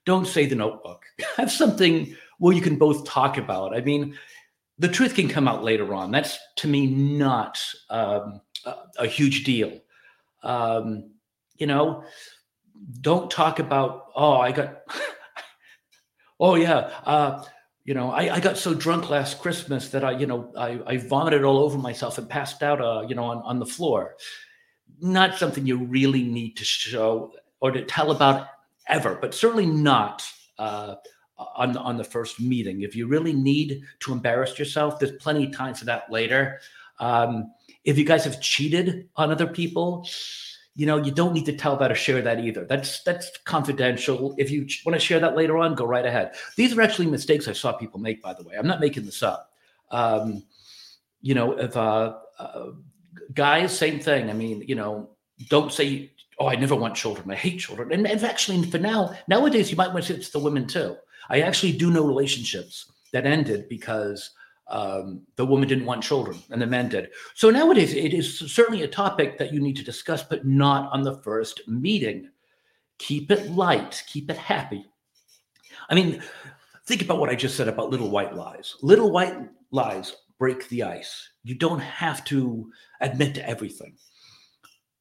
don't 0.04 0.26
say 0.26 0.46
the 0.46 0.54
notebook. 0.54 1.02
have 1.36 1.50
something 1.50 2.14
where 2.38 2.54
you 2.54 2.62
can 2.62 2.76
both 2.76 3.04
talk 3.04 3.36
about. 3.36 3.76
I 3.76 3.80
mean, 3.80 4.16
the 4.78 4.88
truth 4.88 5.14
can 5.14 5.28
come 5.28 5.48
out 5.48 5.64
later 5.64 5.92
on. 5.92 6.10
That's 6.10 6.38
to 6.56 6.68
me 6.68 6.86
not 6.86 7.62
um, 7.90 8.40
a, 8.64 8.74
a, 9.00 9.06
huge 9.06 9.44
deal. 9.44 9.80
Um, 10.42 11.10
you 11.56 11.66
know, 11.66 12.04
don't 13.00 13.30
talk 13.30 13.58
about 13.58 14.06
oh 14.14 14.38
I 14.38 14.52
got 14.52 14.82
oh 16.40 16.54
yeah 16.54 16.90
uh, 17.04 17.44
you 17.84 17.94
know 17.94 18.10
I, 18.10 18.36
I 18.36 18.40
got 18.40 18.56
so 18.56 18.74
drunk 18.74 19.10
last 19.10 19.40
Christmas 19.40 19.88
that 19.90 20.04
I 20.04 20.12
you 20.12 20.26
know 20.26 20.52
I, 20.56 20.80
I 20.86 20.96
vomited 20.96 21.44
all 21.44 21.58
over 21.58 21.78
myself 21.78 22.18
and 22.18 22.28
passed 22.28 22.62
out 22.62 22.80
uh, 22.80 23.06
you 23.08 23.14
know 23.14 23.24
on, 23.24 23.38
on 23.38 23.58
the 23.58 23.66
floor. 23.66 24.16
Not 25.00 25.36
something 25.36 25.66
you 25.66 25.84
really 25.84 26.24
need 26.24 26.56
to 26.56 26.64
show 26.64 27.32
or 27.60 27.70
to 27.70 27.84
tell 27.84 28.10
about 28.10 28.48
ever, 28.88 29.16
but 29.20 29.34
certainly 29.34 29.66
not. 29.66 30.24
Uh, 30.58 30.96
on 31.54 31.76
on 31.76 31.96
the 31.96 32.02
first 32.02 32.40
meeting. 32.40 32.82
If 32.82 32.96
you 32.96 33.06
really 33.06 33.32
need 33.32 33.82
to 34.00 34.12
embarrass 34.12 34.58
yourself, 34.58 34.98
there's 34.98 35.12
plenty 35.18 35.44
of 35.44 35.56
time 35.56 35.72
for 35.72 35.84
that 35.84 36.10
later. 36.10 36.58
Um, 36.98 37.52
if 37.84 37.96
you 37.96 38.04
guys 38.04 38.24
have 38.24 38.40
cheated 38.40 39.08
on 39.16 39.30
other 39.30 39.46
people, 39.46 40.06
you 40.78 40.86
know, 40.86 40.96
you 40.96 41.10
don't 41.10 41.32
need 41.32 41.44
to 41.46 41.56
tell 41.56 41.76
that 41.76 41.90
or 41.90 41.96
share 41.96 42.22
that 42.22 42.38
either. 42.38 42.64
That's 42.64 43.02
that's 43.02 43.36
confidential. 43.38 44.36
If 44.38 44.48
you 44.48 44.68
want 44.86 44.94
to 44.94 45.04
share 45.04 45.18
that 45.18 45.36
later 45.36 45.58
on, 45.58 45.74
go 45.74 45.84
right 45.84 46.06
ahead. 46.06 46.36
These 46.54 46.78
are 46.78 46.80
actually 46.80 47.08
mistakes 47.08 47.48
I 47.48 47.52
saw 47.52 47.72
people 47.72 47.98
make, 47.98 48.22
by 48.22 48.32
the 48.32 48.44
way. 48.44 48.54
I'm 48.56 48.68
not 48.68 48.78
making 48.78 49.04
this 49.04 49.20
up. 49.20 49.50
Um, 49.90 50.44
you 51.20 51.34
know, 51.34 51.58
if 51.58 51.76
uh, 51.76 52.14
uh, 52.38 52.66
guys, 53.34 53.76
same 53.76 53.98
thing. 53.98 54.30
I 54.30 54.34
mean, 54.34 54.62
you 54.68 54.76
know, 54.76 55.10
don't 55.48 55.72
say, 55.72 56.12
"Oh, 56.38 56.46
I 56.46 56.54
never 56.54 56.76
want 56.76 56.94
children. 56.94 57.28
I 57.28 57.34
hate 57.34 57.58
children." 57.58 57.90
And, 57.90 58.06
and 58.06 58.22
actually, 58.22 58.62
for 58.70 58.78
now, 58.78 59.16
nowadays, 59.26 59.72
you 59.72 59.76
might 59.76 59.92
want 59.92 60.04
to 60.04 60.12
say 60.12 60.16
it's 60.16 60.30
the 60.30 60.38
women 60.38 60.68
too. 60.68 60.96
I 61.28 61.40
actually 61.40 61.72
do 61.72 61.90
know 61.90 62.06
relationships 62.06 62.92
that 63.12 63.26
ended 63.26 63.68
because 63.68 64.30
um, 64.68 65.22
the 65.36 65.46
woman 65.46 65.68
didn't 65.68 65.86
want 65.86 66.02
children 66.02 66.38
and 66.50 66.60
the 66.60 66.66
men 66.66 66.88
did. 66.88 67.10
So 67.34 67.50
nowadays, 67.50 67.94
it 67.94 68.12
is 68.12 68.38
certainly 68.38 68.82
a 68.82 68.88
topic 68.88 69.38
that 69.38 69.52
you 69.52 69.60
need 69.60 69.76
to 69.76 69.84
discuss, 69.84 70.22
but 70.22 70.46
not 70.46 70.90
on 70.92 71.02
the 71.02 71.16
first 71.22 71.66
meeting. 71.66 72.30
Keep 72.98 73.30
it 73.30 73.50
light, 73.50 74.02
keep 74.06 74.30
it 74.30 74.36
happy. 74.36 74.84
I 75.88 75.94
mean, 75.94 76.22
think 76.86 77.02
about 77.02 77.18
what 77.18 77.30
I 77.30 77.34
just 77.34 77.56
said 77.56 77.68
about 77.68 77.90
little 77.90 78.10
white 78.10 78.34
lies. 78.34 78.76
Little 78.82 79.10
white 79.10 79.36
lies 79.70 80.14
break 80.38 80.68
the 80.68 80.82
ice. 80.82 81.28
You 81.44 81.54
don't 81.54 81.80
have 81.80 82.24
to 82.26 82.70
admit 83.00 83.34
to 83.36 83.48
everything. 83.48 83.96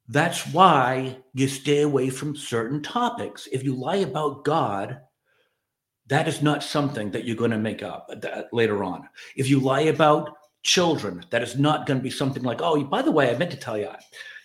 That's 0.09 0.47
why 0.53 1.17
you 1.33 1.47
stay 1.47 1.81
away 1.81 2.09
from 2.09 2.35
certain 2.35 2.81
topics. 2.81 3.47
If 3.51 3.63
you 3.63 3.75
lie 3.75 3.97
about 3.97 4.45
God, 4.45 5.01
that 6.07 6.27
is 6.27 6.41
not 6.41 6.63
something 6.63 7.11
that 7.11 7.25
you're 7.25 7.35
going 7.35 7.51
to 7.51 7.57
make 7.57 7.83
up 7.83 8.09
later 8.51 8.83
on. 8.83 9.07
If 9.35 9.49
you 9.49 9.59
lie 9.59 9.81
about 9.81 10.37
children, 10.63 11.25
that 11.29 11.43
is 11.43 11.57
not 11.57 11.85
going 11.85 11.99
to 11.99 12.03
be 12.03 12.09
something 12.09 12.43
like, 12.43 12.61
oh, 12.61 12.81
by 12.83 13.01
the 13.01 13.11
way, 13.11 13.29
I 13.29 13.37
meant 13.37 13.51
to 13.51 13.57
tell 13.57 13.77
you, 13.77 13.89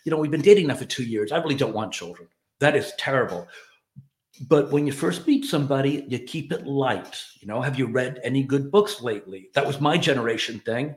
you 0.04 0.11
know, 0.11 0.19
we've 0.19 0.31
been 0.31 0.42
dating 0.42 0.66
now 0.66 0.75
for 0.75 0.85
two 0.85 1.04
years. 1.04 1.33
I 1.33 1.38
really 1.38 1.54
don't 1.54 1.75
want 1.75 1.92
children. 1.92 2.28
That 2.61 2.76
is 2.76 2.92
terrible. 2.99 3.47
But 4.49 4.73
when 4.73 4.87
you 4.87 4.92
first 4.92 5.26
meet 5.26 5.45
somebody, 5.45 6.04
you 6.09 6.19
keep 6.19 6.52
it 6.52 6.66
light. 6.66 7.23
You 7.40 7.47
know, 7.47 7.61
have 7.61 7.78
you 7.78 7.87
read 7.87 8.19
any 8.25 8.42
good 8.42 8.71
books 8.71 9.00
lately? 9.00 9.50
That 9.54 9.66
was 9.66 9.81
my 9.81 9.99
generation 9.99 10.59
thing. 10.61 10.97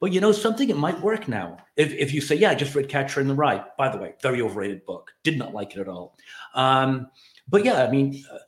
But 0.00 0.12
you 0.12 0.20
know 0.20 0.32
something, 0.32 0.68
it 0.68 0.76
might 0.76 1.00
work 1.00 1.28
now. 1.28 1.58
If, 1.76 1.92
if 1.92 2.12
you 2.12 2.20
say, 2.20 2.34
yeah, 2.34 2.50
I 2.50 2.54
just 2.54 2.74
read 2.74 2.88
Catcher 2.88 3.20
in 3.20 3.28
the 3.28 3.34
Rye, 3.34 3.64
by 3.76 3.90
the 3.90 3.98
way, 3.98 4.14
very 4.22 4.40
overrated 4.40 4.84
book. 4.86 5.10
Did 5.22 5.38
not 5.38 5.54
like 5.54 5.76
it 5.76 5.80
at 5.80 5.88
all. 5.88 6.16
Um, 6.54 7.08
but 7.48 7.64
yeah, 7.64 7.84
I 7.84 7.90
mean, 7.90 8.24
uh, 8.32 8.38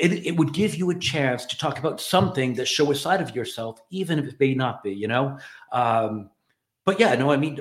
it, 0.00 0.26
it 0.26 0.36
would 0.36 0.52
give 0.52 0.74
you 0.74 0.90
a 0.90 0.98
chance 0.98 1.46
to 1.46 1.58
talk 1.58 1.78
about 1.78 2.00
something 2.00 2.54
that 2.54 2.66
show 2.66 2.90
a 2.90 2.94
side 2.94 3.20
of 3.20 3.34
yourself, 3.34 3.80
even 3.90 4.18
if 4.18 4.26
it 4.26 4.40
may 4.40 4.54
not 4.54 4.82
be, 4.82 4.92
you 4.92 5.08
know? 5.08 5.38
Um, 5.72 6.30
but 6.84 6.98
yeah, 7.00 7.14
no, 7.14 7.30
I 7.30 7.36
mean, 7.36 7.60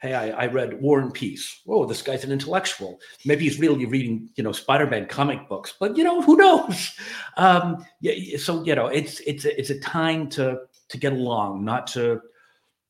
hey, 0.00 0.14
I, 0.14 0.30
I, 0.30 0.46
read 0.46 0.80
War 0.80 1.00
and 1.00 1.12
Peace. 1.12 1.60
Oh, 1.66 1.84
this 1.84 2.02
guy's 2.02 2.24
an 2.24 2.32
intellectual. 2.32 3.00
Maybe 3.24 3.44
he's 3.44 3.58
really 3.58 3.86
reading, 3.86 4.30
you 4.36 4.44
know, 4.44 4.52
Spider-Man 4.52 5.06
comic 5.06 5.48
books, 5.48 5.74
but 5.78 5.96
you 5.96 6.04
know, 6.04 6.22
who 6.22 6.36
knows? 6.36 6.92
Um, 7.36 7.86
yeah, 8.00 8.36
so 8.36 8.64
you 8.64 8.74
know, 8.74 8.88
it's 8.88 9.20
it's 9.20 9.44
it's 9.44 9.70
a 9.70 9.78
time 9.78 10.28
to 10.30 10.62
to 10.88 10.98
get 10.98 11.12
along, 11.12 11.64
not 11.64 11.86
to 11.88 12.20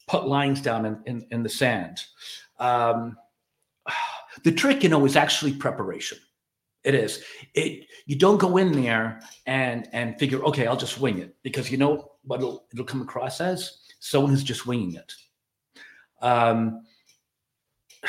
put 0.06 0.26
lines 0.26 0.62
down 0.62 0.86
in, 0.86 0.98
in, 1.04 1.26
in 1.30 1.42
the 1.42 1.50
sand. 1.50 2.02
Um, 2.58 3.18
the 4.44 4.52
trick, 4.52 4.82
you 4.82 4.88
know, 4.88 5.04
is 5.04 5.16
actually 5.16 5.52
preparation. 5.52 6.16
It 6.84 6.94
is. 6.94 7.22
It 7.54 7.86
you 8.06 8.16
don't 8.16 8.38
go 8.38 8.56
in 8.56 8.72
there 8.72 9.20
and 9.46 9.88
and 9.92 10.18
figure, 10.18 10.42
okay, 10.44 10.66
I'll 10.66 10.76
just 10.76 11.00
wing 11.00 11.18
it 11.18 11.36
because 11.42 11.70
you 11.70 11.76
know 11.76 12.12
what 12.22 12.40
it'll, 12.40 12.66
it'll 12.72 12.84
come 12.84 13.02
across 13.02 13.40
as 13.40 13.78
someone 14.00 14.30
who's 14.30 14.44
just 14.44 14.66
winging 14.66 14.94
it. 14.94 15.12
Um, 16.20 16.82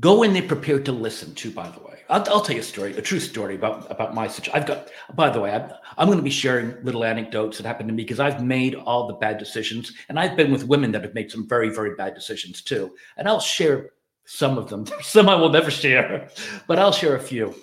go 0.00 0.22
in 0.22 0.32
there 0.32 0.42
prepared 0.42 0.84
to 0.86 0.92
listen 0.92 1.34
to. 1.34 1.50
By 1.50 1.68
the 1.68 1.80
way, 1.80 2.00
I'll, 2.08 2.24
I'll 2.30 2.40
tell 2.40 2.56
you 2.56 2.62
a 2.62 2.64
story, 2.64 2.96
a 2.96 3.02
true 3.02 3.20
story 3.20 3.54
about 3.54 3.90
about 3.90 4.14
my 4.14 4.26
situation. 4.26 4.58
I've 4.58 4.66
got. 4.66 4.88
By 5.14 5.28
the 5.28 5.40
way, 5.40 5.52
I'm, 5.52 5.70
I'm 5.98 6.06
going 6.06 6.18
to 6.18 6.24
be 6.24 6.30
sharing 6.30 6.82
little 6.82 7.04
anecdotes 7.04 7.58
that 7.58 7.66
happened 7.66 7.90
to 7.90 7.94
me 7.94 8.04
because 8.04 8.20
I've 8.20 8.42
made 8.42 8.74
all 8.74 9.06
the 9.06 9.14
bad 9.14 9.36
decisions, 9.38 9.92
and 10.08 10.18
I've 10.18 10.36
been 10.36 10.50
with 10.50 10.64
women 10.64 10.92
that 10.92 11.02
have 11.02 11.14
made 11.14 11.30
some 11.30 11.46
very 11.46 11.68
very 11.68 11.94
bad 11.94 12.14
decisions 12.14 12.62
too. 12.62 12.94
And 13.18 13.28
I'll 13.28 13.38
share 13.38 13.90
some 14.26 14.58
of 14.58 14.68
them. 14.68 14.84
Some 15.02 15.28
I 15.28 15.34
will 15.34 15.48
never 15.48 15.70
share, 15.70 16.28
but 16.66 16.78
I'll 16.78 16.92
share 16.92 17.16
a 17.16 17.20
few. 17.20 17.54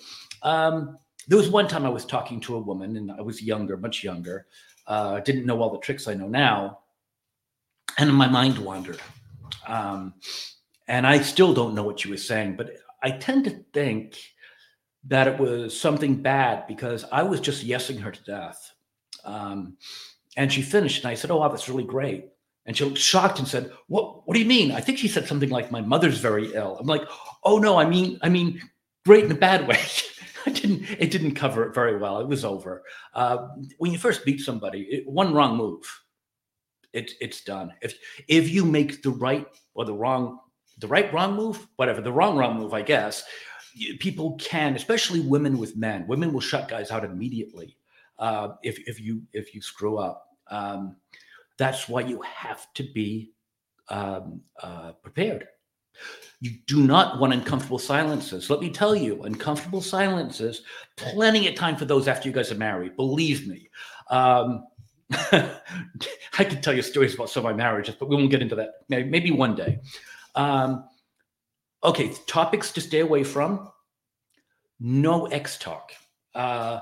Um, 0.42 0.98
there 1.28 1.38
was 1.38 1.50
one 1.50 1.68
time 1.68 1.86
I 1.86 1.90
was 1.90 2.06
talking 2.06 2.40
to 2.42 2.56
a 2.56 2.60
woman, 2.60 2.98
and 2.98 3.12
I 3.12 3.22
was 3.22 3.42
younger, 3.42 3.78
much 3.78 4.04
younger. 4.04 4.48
Uh, 4.88 5.20
didn't 5.20 5.46
know 5.46 5.62
all 5.62 5.72
the 5.72 5.80
tricks 5.80 6.08
I 6.08 6.14
know 6.14 6.28
now, 6.28 6.80
and 7.98 8.14
my 8.14 8.28
mind 8.28 8.58
wandered. 8.58 9.00
Um, 9.68 10.16
and 10.88 11.08
I 11.08 11.22
still 11.22 11.54
don't 11.54 11.76
know 11.76 11.84
what 11.84 12.00
she 12.00 12.10
was 12.10 12.28
saying, 12.28 12.56
but 12.56 12.76
I 13.02 13.12
tend 13.12 13.46
to 13.46 13.64
think 13.74 14.18
that 15.06 15.28
it 15.28 15.40
was 15.40 15.80
something 15.80 16.16
bad 16.22 16.68
because 16.68 17.06
I 17.12 17.24
was 17.24 17.40
just 17.40 17.66
yesing 17.66 18.00
her 18.00 18.12
to 18.12 18.24
death. 18.24 18.72
Um, 19.24 19.78
and 20.36 20.52
she 20.52 20.62
finished, 20.62 21.04
and 21.04 21.12
I 21.12 21.16
said, 21.16 21.32
"Oh, 21.32 21.38
wow, 21.38 21.50
that's 21.50 21.70
really 21.70 21.84
great." 21.84 22.33
And 22.66 22.78
she 22.78 22.86
looked 22.86 22.98
shocked 22.98 23.40
and 23.40 23.48
said, 23.48 23.72
"What? 23.88 24.26
What 24.28 24.34
do 24.36 24.40
you 24.40 24.46
mean?" 24.46 24.72
I 24.72 24.80
think 24.80 24.98
she 24.98 25.08
said 25.08 25.28
something 25.28 25.50
like, 25.50 25.72
"My 25.72 25.82
mother's 25.82 26.20
very 26.20 26.54
ill." 26.54 26.78
I'm 26.80 26.88
like, 26.88 27.04
"Oh 27.44 27.58
no, 27.58 27.78
I 27.78 27.86
mean, 27.86 28.20
I 28.22 28.30
mean, 28.30 28.62
great 29.06 29.26
in 29.26 29.32
a 29.32 29.36
bad 29.36 29.68
way." 29.68 29.80
I 30.46 30.52
didn't. 30.52 30.84
It 31.00 31.12
didn't 31.12 31.36
cover 31.36 31.64
it 31.64 31.76
very 31.76 31.98
well. 31.98 32.20
It 32.20 32.28
was 32.28 32.46
over. 32.46 32.84
Uh, 33.14 33.48
when 33.78 33.92
you 33.92 33.98
first 33.98 34.26
meet 34.26 34.40
somebody, 34.40 34.82
it, 34.84 35.08
one 35.08 35.34
wrong 35.34 35.58
move, 35.58 35.84
it, 36.94 37.12
it's 37.20 37.44
done. 37.44 37.74
If 37.82 37.96
if 38.28 38.50
you 38.50 38.66
make 38.66 39.02
the 39.02 39.12
right 39.12 39.48
or 39.74 39.86
the 39.86 39.94
wrong, 39.94 40.40
the 40.80 40.88
right 40.88 41.14
wrong 41.14 41.36
move, 41.36 41.68
whatever, 41.76 42.02
the 42.02 42.12
wrong 42.12 42.38
wrong 42.38 42.58
move, 42.58 42.74
I 42.74 42.82
guess, 42.82 43.24
people 44.00 44.36
can, 44.36 44.76
especially 44.76 45.20
women 45.22 45.58
with 45.58 45.76
men. 45.76 46.08
Women 46.08 46.34
will 46.34 46.42
shut 46.42 46.68
guys 46.68 46.92
out 46.92 47.04
immediately 47.04 47.78
uh, 48.20 48.50
if 48.64 48.80
if 48.88 49.00
you 49.00 49.24
if 49.34 49.54
you 49.54 49.62
screw 49.62 49.98
up. 49.98 50.28
Um, 50.50 50.96
that's 51.64 51.88
why 51.88 52.02
you 52.02 52.22
have 52.22 52.72
to 52.74 52.84
be 52.84 53.32
um, 53.90 54.42
uh, 54.62 54.92
prepared. 55.02 55.48
You 56.42 56.52
do 56.68 56.84
not 56.84 57.20
want 57.20 57.34
uncomfortable 57.34 57.80
silences. 57.80 58.50
Let 58.50 58.60
me 58.60 58.70
tell 58.70 58.96
you, 58.96 59.24
uncomfortable 59.24 59.82
silences, 59.82 60.64
plenty 60.98 61.48
of 61.48 61.56
time 61.56 61.78
for 61.78 61.86
those 61.86 62.08
after 62.08 62.28
you 62.28 62.34
guys 62.34 62.52
are 62.52 62.56
married. 62.56 62.98
Believe 62.98 63.48
me. 63.48 63.70
Um, 64.10 64.66
I 65.12 66.44
can 66.44 66.62
tell 66.62 66.74
you 66.74 66.82
stories 66.82 67.14
about 67.14 67.30
some 67.30 67.46
of 67.46 67.52
my 67.52 67.56
marriages, 67.56 67.96
but 67.96 68.10
we 68.10 68.16
won't 68.16 68.32
get 68.32 68.42
into 68.42 68.56
that. 68.56 68.72
Maybe, 68.90 69.32
one 69.32 69.56
day. 69.56 69.80
Um, 70.36 70.86
okay, 71.84 72.12
topics 72.28 72.72
to 72.74 72.82
stay 72.82 73.00
away 73.00 73.24
from. 73.24 73.70
No 74.80 75.28
X 75.28 75.58
talk. 75.58 75.94
Uh, 76.36 76.82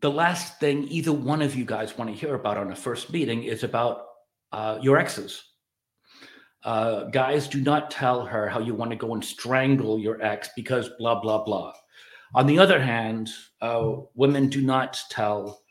the 0.00 0.10
last 0.10 0.58
thing 0.58 0.86
either 0.88 1.12
one 1.12 1.42
of 1.42 1.54
you 1.54 1.64
guys 1.64 1.96
want 1.96 2.10
to 2.10 2.16
hear 2.16 2.34
about 2.34 2.56
on 2.56 2.72
a 2.72 2.76
first 2.76 3.12
meeting 3.12 3.44
is 3.44 3.64
about 3.64 4.06
uh, 4.52 4.78
your 4.80 4.98
exes. 4.98 5.42
Uh, 6.64 7.04
guys, 7.04 7.48
do 7.48 7.60
not 7.60 7.90
tell 7.90 8.24
her 8.24 8.48
how 8.48 8.60
you 8.60 8.74
want 8.74 8.90
to 8.90 8.96
go 8.96 9.14
and 9.14 9.24
strangle 9.24 9.98
your 9.98 10.22
ex 10.22 10.50
because 10.56 10.90
blah, 10.98 11.20
blah, 11.20 11.42
blah. 11.44 11.72
On 12.34 12.46
the 12.46 12.58
other 12.58 12.80
hand, 12.80 13.30
uh, 13.60 13.92
women 14.14 14.48
do 14.48 14.60
not 14.60 15.00
tell 15.10 15.62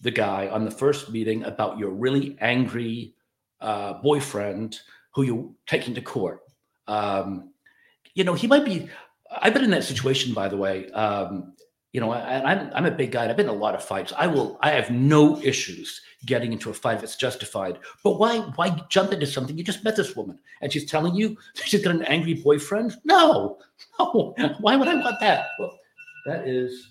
the 0.00 0.10
guy 0.10 0.48
on 0.48 0.64
the 0.64 0.70
first 0.70 1.10
meeting 1.10 1.44
about 1.44 1.78
your 1.78 1.90
really 1.90 2.36
angry 2.40 3.14
uh, 3.60 3.94
boyfriend 3.94 4.78
who 5.14 5.22
you're 5.22 5.50
taking 5.66 5.94
to 5.94 6.00
court. 6.00 6.40
Um, 6.86 7.52
you 8.14 8.24
know, 8.24 8.34
he 8.34 8.46
might 8.46 8.64
be. 8.64 8.88
I've 9.30 9.54
been 9.54 9.64
in 9.64 9.70
that 9.70 9.84
situation, 9.84 10.34
by 10.34 10.48
the 10.48 10.56
way. 10.56 10.90
Um, 10.90 11.54
you 11.94 12.00
know, 12.00 12.10
I, 12.10 12.42
I'm 12.42 12.70
I'm 12.74 12.86
a 12.86 12.90
big 12.90 13.12
guy. 13.12 13.22
And 13.22 13.30
I've 13.30 13.36
been 13.36 13.48
in 13.48 13.54
a 13.54 13.56
lot 13.56 13.76
of 13.76 13.84
fights. 13.84 14.12
I 14.18 14.26
will. 14.26 14.58
I 14.60 14.72
have 14.72 14.90
no 14.90 15.40
issues 15.40 16.00
getting 16.26 16.52
into 16.52 16.68
a 16.68 16.74
fight 16.74 17.00
it's 17.04 17.14
justified. 17.14 17.78
But 18.02 18.18
why 18.18 18.38
why 18.56 18.82
jump 18.88 19.12
into 19.12 19.26
something? 19.26 19.56
You 19.56 19.62
just 19.62 19.84
met 19.84 19.94
this 19.94 20.16
woman, 20.16 20.40
and 20.60 20.72
she's 20.72 20.90
telling 20.90 21.14
you 21.14 21.36
she's 21.54 21.84
got 21.84 21.94
an 21.94 22.02
angry 22.02 22.34
boyfriend. 22.34 22.96
No, 23.04 23.58
no. 24.00 24.34
Why 24.58 24.74
would 24.74 24.88
I 24.88 24.96
want 24.96 25.20
that? 25.20 25.46
Well, 25.60 25.78
that 26.26 26.48
is 26.48 26.84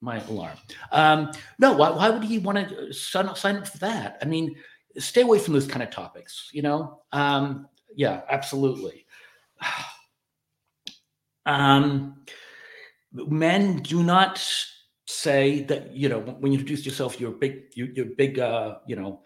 my 0.00 0.24
alarm. 0.24 0.56
Um, 0.90 1.30
no, 1.58 1.74
why, 1.74 1.90
why 1.90 2.08
would 2.08 2.24
he 2.24 2.38
want 2.38 2.66
to 2.66 2.94
sign 2.94 3.26
up, 3.26 3.36
sign 3.36 3.56
up 3.56 3.68
for 3.68 3.78
that? 3.78 4.16
I 4.22 4.24
mean, 4.24 4.56
stay 4.96 5.20
away 5.20 5.38
from 5.38 5.52
those 5.52 5.66
kind 5.66 5.82
of 5.82 5.90
topics. 5.90 6.48
You 6.52 6.62
know, 6.62 7.02
um, 7.12 7.68
yeah, 7.94 8.22
absolutely. 8.30 9.04
um, 11.46 12.24
men 13.12 13.78
do 13.78 14.02
not 14.02 14.44
say 15.06 15.62
that 15.62 15.94
you 15.94 16.08
know 16.08 16.20
when 16.20 16.52
you 16.52 16.58
introduce 16.58 16.84
yourself 16.84 17.18
you're 17.18 17.32
a 17.32 17.38
big 17.38 17.62
you, 17.74 18.02
are 18.02 18.14
big 18.16 18.38
uh 18.38 18.76
you 18.86 18.94
know 18.94 19.22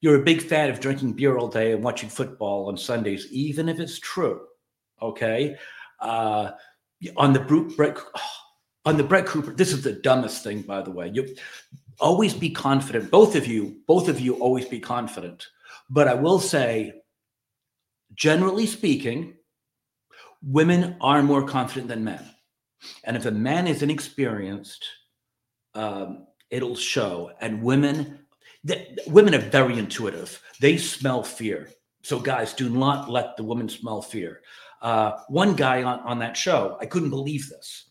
you're 0.00 0.20
a 0.20 0.24
big 0.24 0.42
fan 0.42 0.70
of 0.70 0.80
drinking 0.80 1.12
beer 1.12 1.36
all 1.38 1.46
day 1.46 1.72
and 1.72 1.84
watching 1.84 2.08
football 2.08 2.68
on 2.68 2.76
sundays 2.76 3.28
even 3.30 3.68
if 3.68 3.78
it's 3.78 3.98
true 3.98 4.40
okay? 5.00 5.56
Uh 6.00 6.50
on 7.16 7.32
the 7.32 7.40
brute 7.40 7.72
on 8.84 8.96
the 8.96 9.04
Brett 9.04 9.26
Cooper 9.26 9.52
this 9.52 9.72
is 9.72 9.82
the 9.82 9.92
dumbest 9.92 10.42
thing 10.42 10.62
by 10.62 10.82
the 10.82 10.90
way. 10.90 11.10
You 11.12 11.34
always 12.00 12.34
be 12.34 12.50
confident. 12.50 13.10
Both 13.10 13.36
of 13.36 13.46
you 13.46 13.76
both 13.86 14.08
of 14.08 14.18
you 14.18 14.34
always 14.34 14.64
be 14.64 14.80
confident. 14.80 15.46
But 15.88 16.08
i 16.08 16.14
will 16.14 16.40
say 16.40 17.00
generally 18.14 18.66
speaking, 18.66 19.34
women 20.42 20.96
are 21.00 21.22
more 21.22 21.46
confident 21.46 21.88
than 21.88 22.04
men. 22.04 22.24
And 23.04 23.16
if 23.16 23.26
a 23.26 23.30
man 23.30 23.66
is 23.66 23.82
inexperienced, 23.82 24.84
um, 25.74 26.26
it'll 26.50 26.76
show. 26.76 27.32
And 27.40 27.62
women, 27.62 28.20
the, 28.64 28.86
women 29.06 29.34
are 29.34 29.38
very 29.38 29.78
intuitive. 29.78 30.42
They 30.60 30.76
smell 30.76 31.22
fear. 31.22 31.68
So, 32.02 32.18
guys, 32.18 32.54
do 32.54 32.68
not 32.68 33.10
let 33.10 33.36
the 33.36 33.44
woman 33.44 33.68
smell 33.68 34.02
fear. 34.02 34.40
Uh, 34.80 35.18
one 35.28 35.54
guy 35.54 35.82
on, 35.82 36.00
on 36.00 36.18
that 36.20 36.36
show, 36.36 36.78
I 36.80 36.86
couldn't 36.86 37.10
believe 37.10 37.48
this. 37.48 37.90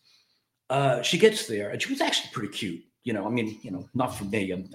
Uh, 0.68 1.02
she 1.02 1.18
gets 1.18 1.46
there, 1.46 1.70
and 1.70 1.80
she 1.80 1.90
was 1.90 2.00
actually 2.00 2.30
pretty 2.32 2.52
cute. 2.52 2.82
You 3.04 3.12
know, 3.12 3.26
I 3.26 3.30
mean, 3.30 3.58
you 3.62 3.70
know, 3.70 3.88
not 3.94 4.16
for 4.16 4.24
me. 4.24 4.50
I'm, 4.50 4.68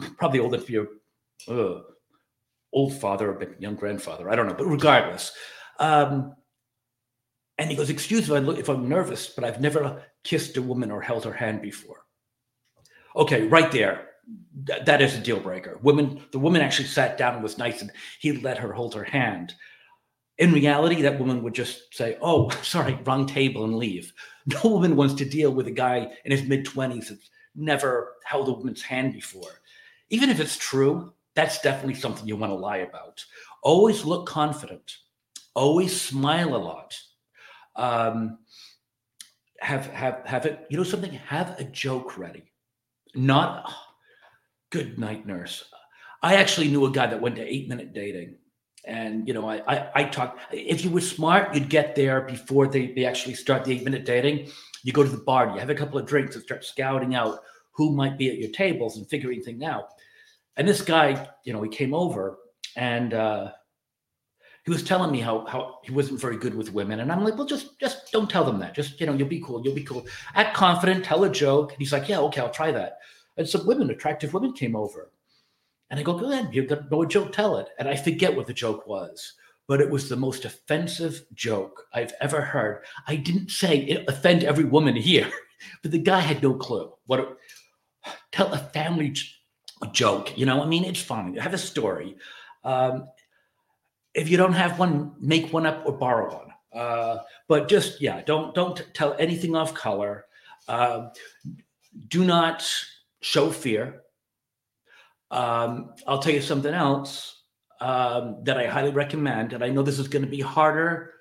I'm 0.00 0.14
probably 0.16 0.40
old 0.40 0.54
enough 0.54 0.66
to 0.66 0.86
be 0.86 1.52
a 1.52 1.54
uh, 1.54 1.82
old 2.72 2.94
father 2.94 3.32
or 3.32 3.56
young 3.58 3.74
grandfather. 3.74 4.30
I 4.30 4.36
don't 4.36 4.46
know, 4.46 4.54
but 4.54 4.66
regardless. 4.66 5.32
Um, 5.78 6.34
and 7.58 7.70
he 7.70 7.76
goes, 7.76 7.90
"Excuse 7.90 8.28
me 8.30 8.58
if 8.58 8.68
I'm 8.68 8.88
nervous, 8.88 9.28
but 9.28 9.44
I've 9.44 9.60
never 9.60 10.02
kissed 10.24 10.56
a 10.56 10.62
woman 10.62 10.90
or 10.90 11.00
held 11.00 11.24
her 11.24 11.32
hand 11.32 11.62
before." 11.62 12.04
Okay, 13.14 13.46
right 13.48 13.70
there, 13.72 14.08
th- 14.66 14.84
that 14.84 15.00
is 15.00 15.14
a 15.14 15.20
deal 15.20 15.40
breaker. 15.40 15.78
Women, 15.82 16.22
the 16.32 16.38
woman 16.38 16.60
actually 16.60 16.88
sat 16.88 17.16
down 17.16 17.34
and 17.34 17.42
was 17.42 17.58
nice, 17.58 17.80
and 17.80 17.90
he 18.20 18.32
let 18.32 18.58
her 18.58 18.72
hold 18.72 18.94
her 18.94 19.04
hand. 19.04 19.54
In 20.38 20.52
reality, 20.52 21.00
that 21.00 21.18
woman 21.18 21.42
would 21.42 21.54
just 21.54 21.94
say, 21.94 22.18
"Oh, 22.20 22.50
sorry, 22.62 22.98
wrong 23.04 23.26
table," 23.26 23.64
and 23.64 23.76
leave. 23.76 24.12
No 24.46 24.70
woman 24.70 24.96
wants 24.96 25.14
to 25.14 25.24
deal 25.24 25.50
with 25.50 25.66
a 25.66 25.72
guy 25.72 26.08
in 26.24 26.30
his 26.32 26.44
mid 26.44 26.64
twenties 26.64 27.08
that's 27.08 27.30
never 27.54 28.14
held 28.24 28.48
a 28.48 28.52
woman's 28.52 28.82
hand 28.82 29.12
before. 29.14 29.60
Even 30.10 30.30
if 30.30 30.38
it's 30.38 30.56
true, 30.56 31.12
that's 31.34 31.60
definitely 31.60 31.94
something 31.94 32.26
you 32.26 32.36
want 32.36 32.50
to 32.50 32.56
lie 32.56 32.78
about. 32.78 33.24
Always 33.62 34.04
look 34.04 34.26
confident. 34.26 34.98
Always 35.54 35.98
smile 35.98 36.54
a 36.54 36.58
lot. 36.58 36.96
Um, 37.76 38.38
have 39.60 39.86
have 39.88 40.22
have 40.24 40.46
it. 40.46 40.66
You 40.70 40.76
know 40.76 40.84
something. 40.84 41.12
Have 41.12 41.58
a 41.58 41.64
joke 41.64 42.18
ready. 42.18 42.52
Not 43.14 43.64
oh, 43.68 43.74
good 44.70 44.98
night, 44.98 45.26
nurse. 45.26 45.64
I 46.22 46.34
actually 46.34 46.68
knew 46.68 46.86
a 46.86 46.90
guy 46.90 47.06
that 47.06 47.20
went 47.20 47.36
to 47.36 47.42
eight 47.42 47.68
minute 47.68 47.92
dating 47.94 48.36
and 48.86 49.26
you 49.26 49.34
know, 49.34 49.48
I 49.48 49.62
I, 49.66 49.90
I 49.94 50.04
talk. 50.04 50.38
If 50.52 50.84
you 50.84 50.90
were 50.90 51.00
smart, 51.00 51.54
you'd 51.54 51.68
get 51.68 51.94
there 51.94 52.22
before 52.22 52.68
they 52.68 52.92
they 52.92 53.04
actually 53.04 53.34
start 53.34 53.64
the 53.64 53.72
eight 53.72 53.84
minute 53.84 54.04
dating. 54.04 54.48
You 54.84 54.92
go 54.92 55.02
to 55.02 55.08
the 55.08 55.18
bar, 55.18 55.50
you 55.52 55.58
have 55.58 55.70
a 55.70 55.74
couple 55.74 55.98
of 55.98 56.06
drinks, 56.06 56.36
and 56.36 56.44
start 56.44 56.64
scouting 56.64 57.14
out 57.14 57.40
who 57.72 57.92
might 57.92 58.16
be 58.16 58.30
at 58.30 58.38
your 58.38 58.50
tables 58.50 58.96
and 58.96 59.06
figuring 59.08 59.42
things 59.42 59.62
out. 59.62 59.88
And 60.56 60.66
this 60.66 60.80
guy, 60.80 61.28
you 61.44 61.52
know, 61.52 61.62
he 61.62 61.68
came 61.68 61.92
over 61.92 62.38
and 62.76 63.12
uh, 63.12 63.50
he 64.66 64.72
was 64.72 64.82
telling 64.82 65.12
me 65.12 65.20
how 65.20 65.46
how 65.46 65.78
he 65.84 65.92
wasn't 65.92 66.20
very 66.20 66.36
good 66.36 66.54
with 66.54 66.72
women, 66.72 66.98
and 66.98 67.12
I'm 67.12 67.22
like, 67.22 67.36
well, 67.36 67.46
just 67.46 67.78
just 67.78 68.10
don't 68.10 68.28
tell 68.28 68.44
them 68.44 68.58
that. 68.58 68.74
Just 68.74 69.00
you 69.00 69.06
know, 69.06 69.14
you'll 69.14 69.28
be 69.28 69.40
cool. 69.40 69.62
You'll 69.62 69.76
be 69.76 69.84
cool. 69.84 70.04
Act 70.34 70.56
confident. 70.56 71.04
Tell 71.04 71.22
a 71.22 71.30
joke. 71.30 71.72
And 71.72 71.78
he's 71.78 71.92
like, 71.92 72.08
yeah, 72.08 72.18
okay, 72.18 72.40
I'll 72.40 72.50
try 72.50 72.72
that. 72.72 72.98
And 73.36 73.48
some 73.48 73.64
women, 73.64 73.90
attractive 73.90 74.34
women, 74.34 74.52
came 74.52 74.74
over, 74.74 75.12
and 75.88 76.00
I 76.00 76.02
go, 76.02 76.18
go 76.18 76.32
ahead, 76.32 76.48
you've 76.52 76.68
got 76.68 76.90
no 76.90 77.04
joke, 77.04 77.32
tell 77.32 77.58
it. 77.58 77.68
And 77.78 77.88
I 77.88 77.94
forget 77.94 78.34
what 78.34 78.48
the 78.48 78.52
joke 78.52 78.88
was, 78.88 79.34
but 79.68 79.80
it 79.80 79.88
was 79.88 80.08
the 80.08 80.16
most 80.16 80.44
offensive 80.44 81.24
joke 81.32 81.84
I've 81.94 82.12
ever 82.20 82.40
heard. 82.40 82.82
I 83.06 83.16
didn't 83.16 83.52
say 83.52 83.78
it 83.78 84.04
offend 84.08 84.42
every 84.42 84.64
woman 84.64 84.96
here, 84.96 85.30
but 85.82 85.92
the 85.92 85.98
guy 85.98 86.20
had 86.20 86.42
no 86.42 86.54
clue 86.54 86.92
what 87.06 87.20
it, 87.20 87.28
tell 88.32 88.52
a 88.52 88.58
family 88.58 89.14
joke. 89.92 90.36
You 90.36 90.46
know, 90.46 90.60
I 90.60 90.66
mean, 90.66 90.84
it's 90.84 91.02
fine. 91.02 91.36
Have 91.36 91.54
a 91.54 91.58
story. 91.58 92.16
Um, 92.64 93.06
if 94.16 94.30
you 94.30 94.38
don't 94.38 94.54
have 94.54 94.78
one, 94.78 95.12
make 95.20 95.52
one 95.52 95.66
up 95.66 95.84
or 95.86 95.92
borrow 95.92 96.34
one. 96.34 96.52
Uh, 96.72 97.18
but 97.48 97.68
just 97.68 98.00
yeah, 98.00 98.22
don't 98.22 98.54
don't 98.54 98.82
tell 98.94 99.14
anything 99.18 99.54
off 99.54 99.74
color. 99.74 100.24
Uh, 100.66 101.10
do 102.08 102.24
not 102.24 102.68
show 103.20 103.50
fear. 103.50 104.02
Um, 105.30 105.94
I'll 106.06 106.18
tell 106.18 106.32
you 106.32 106.40
something 106.40 106.74
else 106.74 107.42
um, 107.80 108.42
that 108.44 108.58
I 108.58 108.66
highly 108.66 108.90
recommend, 108.90 109.52
and 109.52 109.62
I 109.62 109.68
know 109.68 109.82
this 109.82 109.98
is 109.98 110.08
going 110.08 110.24
to 110.24 110.30
be 110.30 110.40
harder 110.40 111.12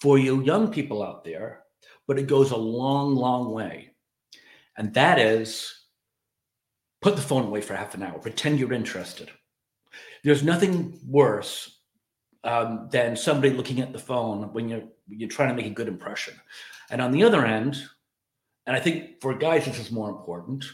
for 0.00 0.18
you 0.18 0.42
young 0.42 0.70
people 0.70 1.02
out 1.02 1.24
there, 1.24 1.64
but 2.06 2.18
it 2.18 2.26
goes 2.26 2.50
a 2.50 2.56
long, 2.56 3.14
long 3.14 3.52
way. 3.52 3.94
And 4.76 4.92
that 4.94 5.18
is 5.18 5.72
put 7.00 7.16
the 7.16 7.22
phone 7.22 7.46
away 7.46 7.60
for 7.60 7.74
half 7.74 7.94
an 7.94 8.02
hour, 8.02 8.18
pretend 8.18 8.58
you're 8.58 8.72
interested. 8.72 9.30
There's 10.22 10.42
nothing 10.42 10.98
worse 11.06 11.75
um, 12.46 12.88
than 12.90 13.16
somebody 13.16 13.52
looking 13.52 13.80
at 13.80 13.92
the 13.92 13.98
phone 13.98 14.52
when 14.52 14.68
you're 14.68 14.84
you're 15.08 15.28
trying 15.28 15.48
to 15.48 15.54
make 15.54 15.66
a 15.66 15.74
good 15.74 15.88
impression. 15.88 16.34
And 16.90 17.00
on 17.00 17.10
the 17.10 17.24
other 17.24 17.44
end, 17.44 17.82
and 18.66 18.76
I 18.76 18.80
think 18.80 19.20
for 19.20 19.34
guys 19.34 19.66
this 19.66 19.78
is 19.78 19.90
more 19.90 20.08
important, 20.08 20.64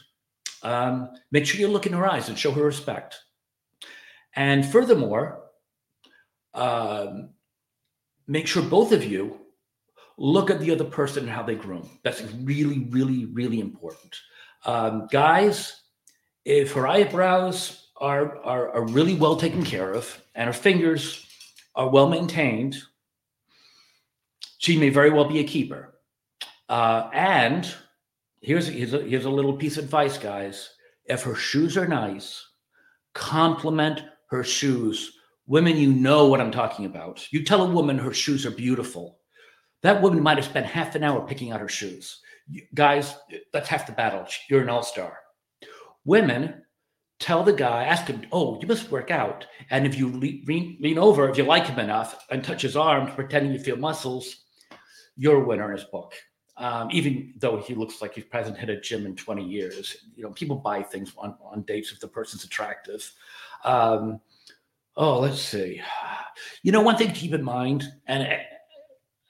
um, 0.63 1.11
make 1.31 1.47
sure 1.47 1.61
you 1.61 1.69
look 1.69 1.87
in 1.87 1.93
her 1.93 2.07
eyes 2.07 2.29
and 2.29 2.39
show 2.39 2.53
her 2.53 2.65
respect. 2.65 3.19
And 4.35 4.65
furthermore, 4.65 5.43
um, 6.55 7.31
make 8.27 8.47
sure 8.47 8.63
both 8.63 8.93
of 8.93 9.05
you 9.05 9.39
look 10.17 10.51
at 10.51 10.61
the 10.61 10.71
other 10.71 10.85
person 10.85 11.25
and 11.25 11.33
how 11.33 11.43
they 11.43 11.55
groom. 11.55 11.89
That's 12.05 12.23
really, 12.43 12.87
really, 12.91 13.27
really 13.27 13.61
important. 13.61 14.17
Um, 14.65 15.09
guys, 15.11 15.83
if 16.45 16.73
her 16.73 16.87
eyebrows 16.87 17.89
are, 17.97 18.39
are, 18.39 18.71
are 18.73 18.87
really 18.87 19.15
well 19.15 19.37
taken 19.37 19.65
care 19.65 19.93
of 19.93 20.23
and 20.35 20.47
her 20.47 20.53
fingers 20.53 21.27
are 21.75 21.89
well 21.89 22.09
maintained, 22.09 22.77
she 24.59 24.79
may 24.79 24.91
very 24.91 25.11
well 25.11 25.25
be 25.25 25.41
a 25.41 25.45
keeper. 25.45 25.95
Uh, 26.69 27.11
and 27.13 27.75
here's 28.41 28.69
here's 28.69 28.95
a, 28.95 29.03
here's 29.03 29.25
a 29.25 29.31
little 29.31 29.55
piece 29.55 29.77
of 29.77 29.85
advice, 29.85 30.19
guys. 30.19 30.71
If 31.07 31.23
her 31.23 31.35
shoes 31.35 31.77
are 31.77 31.89
nice, 31.89 32.45
compliment 33.15 34.03
her 34.31 34.45
shoes. 34.45 35.19
Women, 35.47 35.77
you 35.77 35.93
know 35.93 36.29
what 36.29 36.41
I'm 36.41 36.53
talking 36.53 36.87
about. 36.87 37.31
You 37.33 37.45
tell 37.45 37.63
a 37.63 37.71
woman 37.71 37.99
her 37.99 38.15
shoes 38.15 38.47
are 38.47 38.53
beautiful. 38.53 39.19
That 39.83 40.01
woman 40.01 40.23
might 40.23 40.39
have 40.39 40.47
spent 40.47 40.67
half 40.67 40.95
an 40.95 41.03
hour 41.03 41.27
picking 41.27 41.51
out 41.51 41.61
her 41.61 41.69
shoes. 41.69 42.21
You, 42.49 42.63
guys, 42.75 43.17
that's 43.53 43.69
half 43.69 43.87
the 43.87 43.93
battle. 43.93 44.25
You're 44.49 44.63
an 44.63 44.69
all 44.69 44.85
star. 44.85 45.19
Women, 46.05 46.63
tell 47.23 47.43
the 47.43 47.53
guy, 47.53 47.85
ask 47.85 48.07
him, 48.07 48.27
oh, 48.33 48.59
you 48.61 48.67
must 48.67 48.91
work 48.91 49.11
out. 49.11 49.47
And 49.71 49.87
if 49.87 49.97
you 49.97 50.09
lean, 50.11 50.77
lean 50.81 50.99
over, 50.99 51.29
if 51.29 51.39
you 51.39 51.45
like 51.45 51.67
him 51.67 51.79
enough, 51.79 52.27
and 52.31 52.43
touch 52.43 52.63
his 52.63 52.77
arms, 52.77 53.13
pretending 53.15 53.53
you 53.53 53.59
feel 53.59 53.77
muscles, 53.77 54.45
you're 55.17 55.43
a 55.43 55.47
winner 55.47 55.71
in 55.71 55.79
his 55.79 55.87
book 55.87 56.15
um, 56.57 56.89
even 56.93 57.35
though 57.39 57.57
he 57.57 57.75
looks 57.75 58.03
like 58.03 58.15
he 58.15 58.25
hasn't 58.31 58.59
hit 58.59 58.71
a 58.71 58.81
gym 58.81 59.07
in 59.07 59.17
20 59.17 59.45
years. 59.45 59.97
You 60.15 60.25
know, 60.25 60.31
people 60.31 60.57
buy 60.57 60.83
things 60.83 61.13
on, 61.17 61.37
on 61.43 61.63
dates 61.63 61.93
if 61.93 62.01
the 62.01 62.09
person's 62.09 62.45
attractive. 62.45 63.11
Um, 63.65 64.21
oh, 64.97 65.21
let's 65.21 65.41
see. 65.41 65.81
You 66.63 66.73
know, 66.73 66.83
one 66.83 66.97
thing 66.97 67.09
to 67.09 67.15
keep 67.15 67.35
in 67.35 67.43
mind, 67.43 67.85
and 68.07 68.27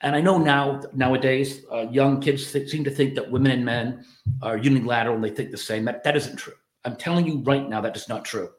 and 0.01 0.15
I 0.15 0.21
know 0.21 0.37
now 0.37 0.81
nowadays 0.93 1.65
uh, 1.71 1.87
young 1.89 2.19
kids 2.19 2.51
th- 2.51 2.69
seem 2.69 2.83
to 2.83 2.91
think 2.91 3.15
that 3.15 3.31
women 3.31 3.51
and 3.51 3.65
men 3.65 4.05
are 4.41 4.57
unilateral 4.57 5.15
and 5.15 5.23
they 5.23 5.29
think 5.29 5.51
the 5.51 5.57
same. 5.57 5.85
That 5.85 6.03
that 6.03 6.17
isn't 6.17 6.35
true. 6.35 6.53
I'm 6.85 6.95
telling 6.95 7.27
you 7.27 7.39
right 7.39 7.67
now 7.67 7.81
that 7.81 7.95
is 7.95 8.09
not 8.09 8.25
true. 8.25 8.49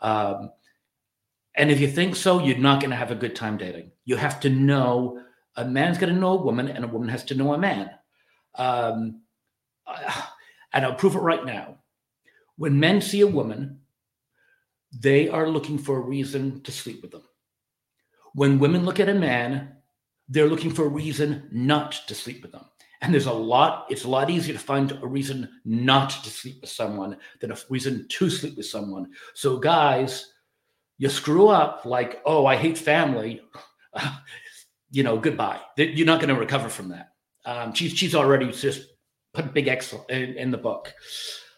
Um, 0.00 0.50
and 1.54 1.70
if 1.70 1.80
you 1.80 1.88
think 1.88 2.16
so, 2.16 2.40
you're 2.42 2.58
not 2.58 2.80
going 2.80 2.90
to 2.90 2.96
have 2.96 3.10
a 3.10 3.16
good 3.16 3.36
time 3.36 3.56
dating. 3.58 3.92
You 4.04 4.16
have 4.16 4.40
to 4.40 4.50
know 4.50 5.20
a 5.56 5.64
man's 5.64 5.98
going 5.98 6.14
to 6.14 6.18
know 6.18 6.38
a 6.38 6.42
woman, 6.42 6.68
and 6.68 6.84
a 6.84 6.88
woman 6.88 7.08
has 7.08 7.24
to 7.24 7.34
know 7.34 7.52
a 7.52 7.58
man. 7.58 7.90
Um, 8.54 9.22
and 10.72 10.84
I'll 10.84 10.94
prove 10.94 11.14
it 11.14 11.20
right 11.20 11.44
now. 11.44 11.78
When 12.56 12.80
men 12.80 13.00
see 13.00 13.20
a 13.20 13.26
woman, 13.26 13.80
they 14.98 15.28
are 15.28 15.48
looking 15.48 15.78
for 15.78 15.96
a 15.96 16.00
reason 16.00 16.62
to 16.62 16.72
sleep 16.72 17.02
with 17.02 17.10
them. 17.10 17.24
When 18.34 18.58
women 18.58 18.84
look 18.84 19.00
at 19.00 19.08
a 19.08 19.14
man, 19.14 19.76
they're 20.28 20.48
looking 20.48 20.70
for 20.70 20.86
a 20.86 20.88
reason 20.88 21.48
not 21.52 21.92
to 22.06 22.14
sleep 22.14 22.42
with 22.42 22.52
them. 22.52 22.64
And 23.02 23.12
there's 23.12 23.26
a 23.26 23.32
lot, 23.32 23.86
it's 23.90 24.04
a 24.04 24.08
lot 24.08 24.30
easier 24.30 24.54
to 24.54 24.60
find 24.60 24.92
a 24.92 25.06
reason 25.06 25.48
not 25.64 26.10
to 26.10 26.30
sleep 26.30 26.60
with 26.60 26.70
someone 26.70 27.16
than 27.40 27.50
a 27.50 27.56
reason 27.68 28.06
to 28.08 28.30
sleep 28.30 28.56
with 28.56 28.66
someone. 28.66 29.10
So, 29.34 29.58
guys, 29.58 30.32
you 30.98 31.08
screw 31.08 31.48
up 31.48 31.84
like, 31.84 32.22
oh, 32.24 32.46
I 32.46 32.54
hate 32.54 32.78
family, 32.78 33.42
you 34.92 35.02
know, 35.02 35.18
goodbye. 35.18 35.60
You're 35.76 36.06
not 36.06 36.20
going 36.20 36.32
to 36.32 36.40
recover 36.40 36.68
from 36.68 36.90
that. 36.90 37.08
Um, 37.44 37.74
she's 37.74 37.92
she's 37.92 38.14
already 38.14 38.52
just 38.52 38.86
put 39.34 39.46
a 39.46 39.48
big 39.48 39.66
X 39.66 39.92
in, 40.08 40.34
in 40.34 40.50
the 40.52 40.58
book. 40.58 40.94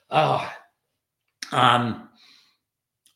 Uh, 0.09 0.49
um, 1.53 2.09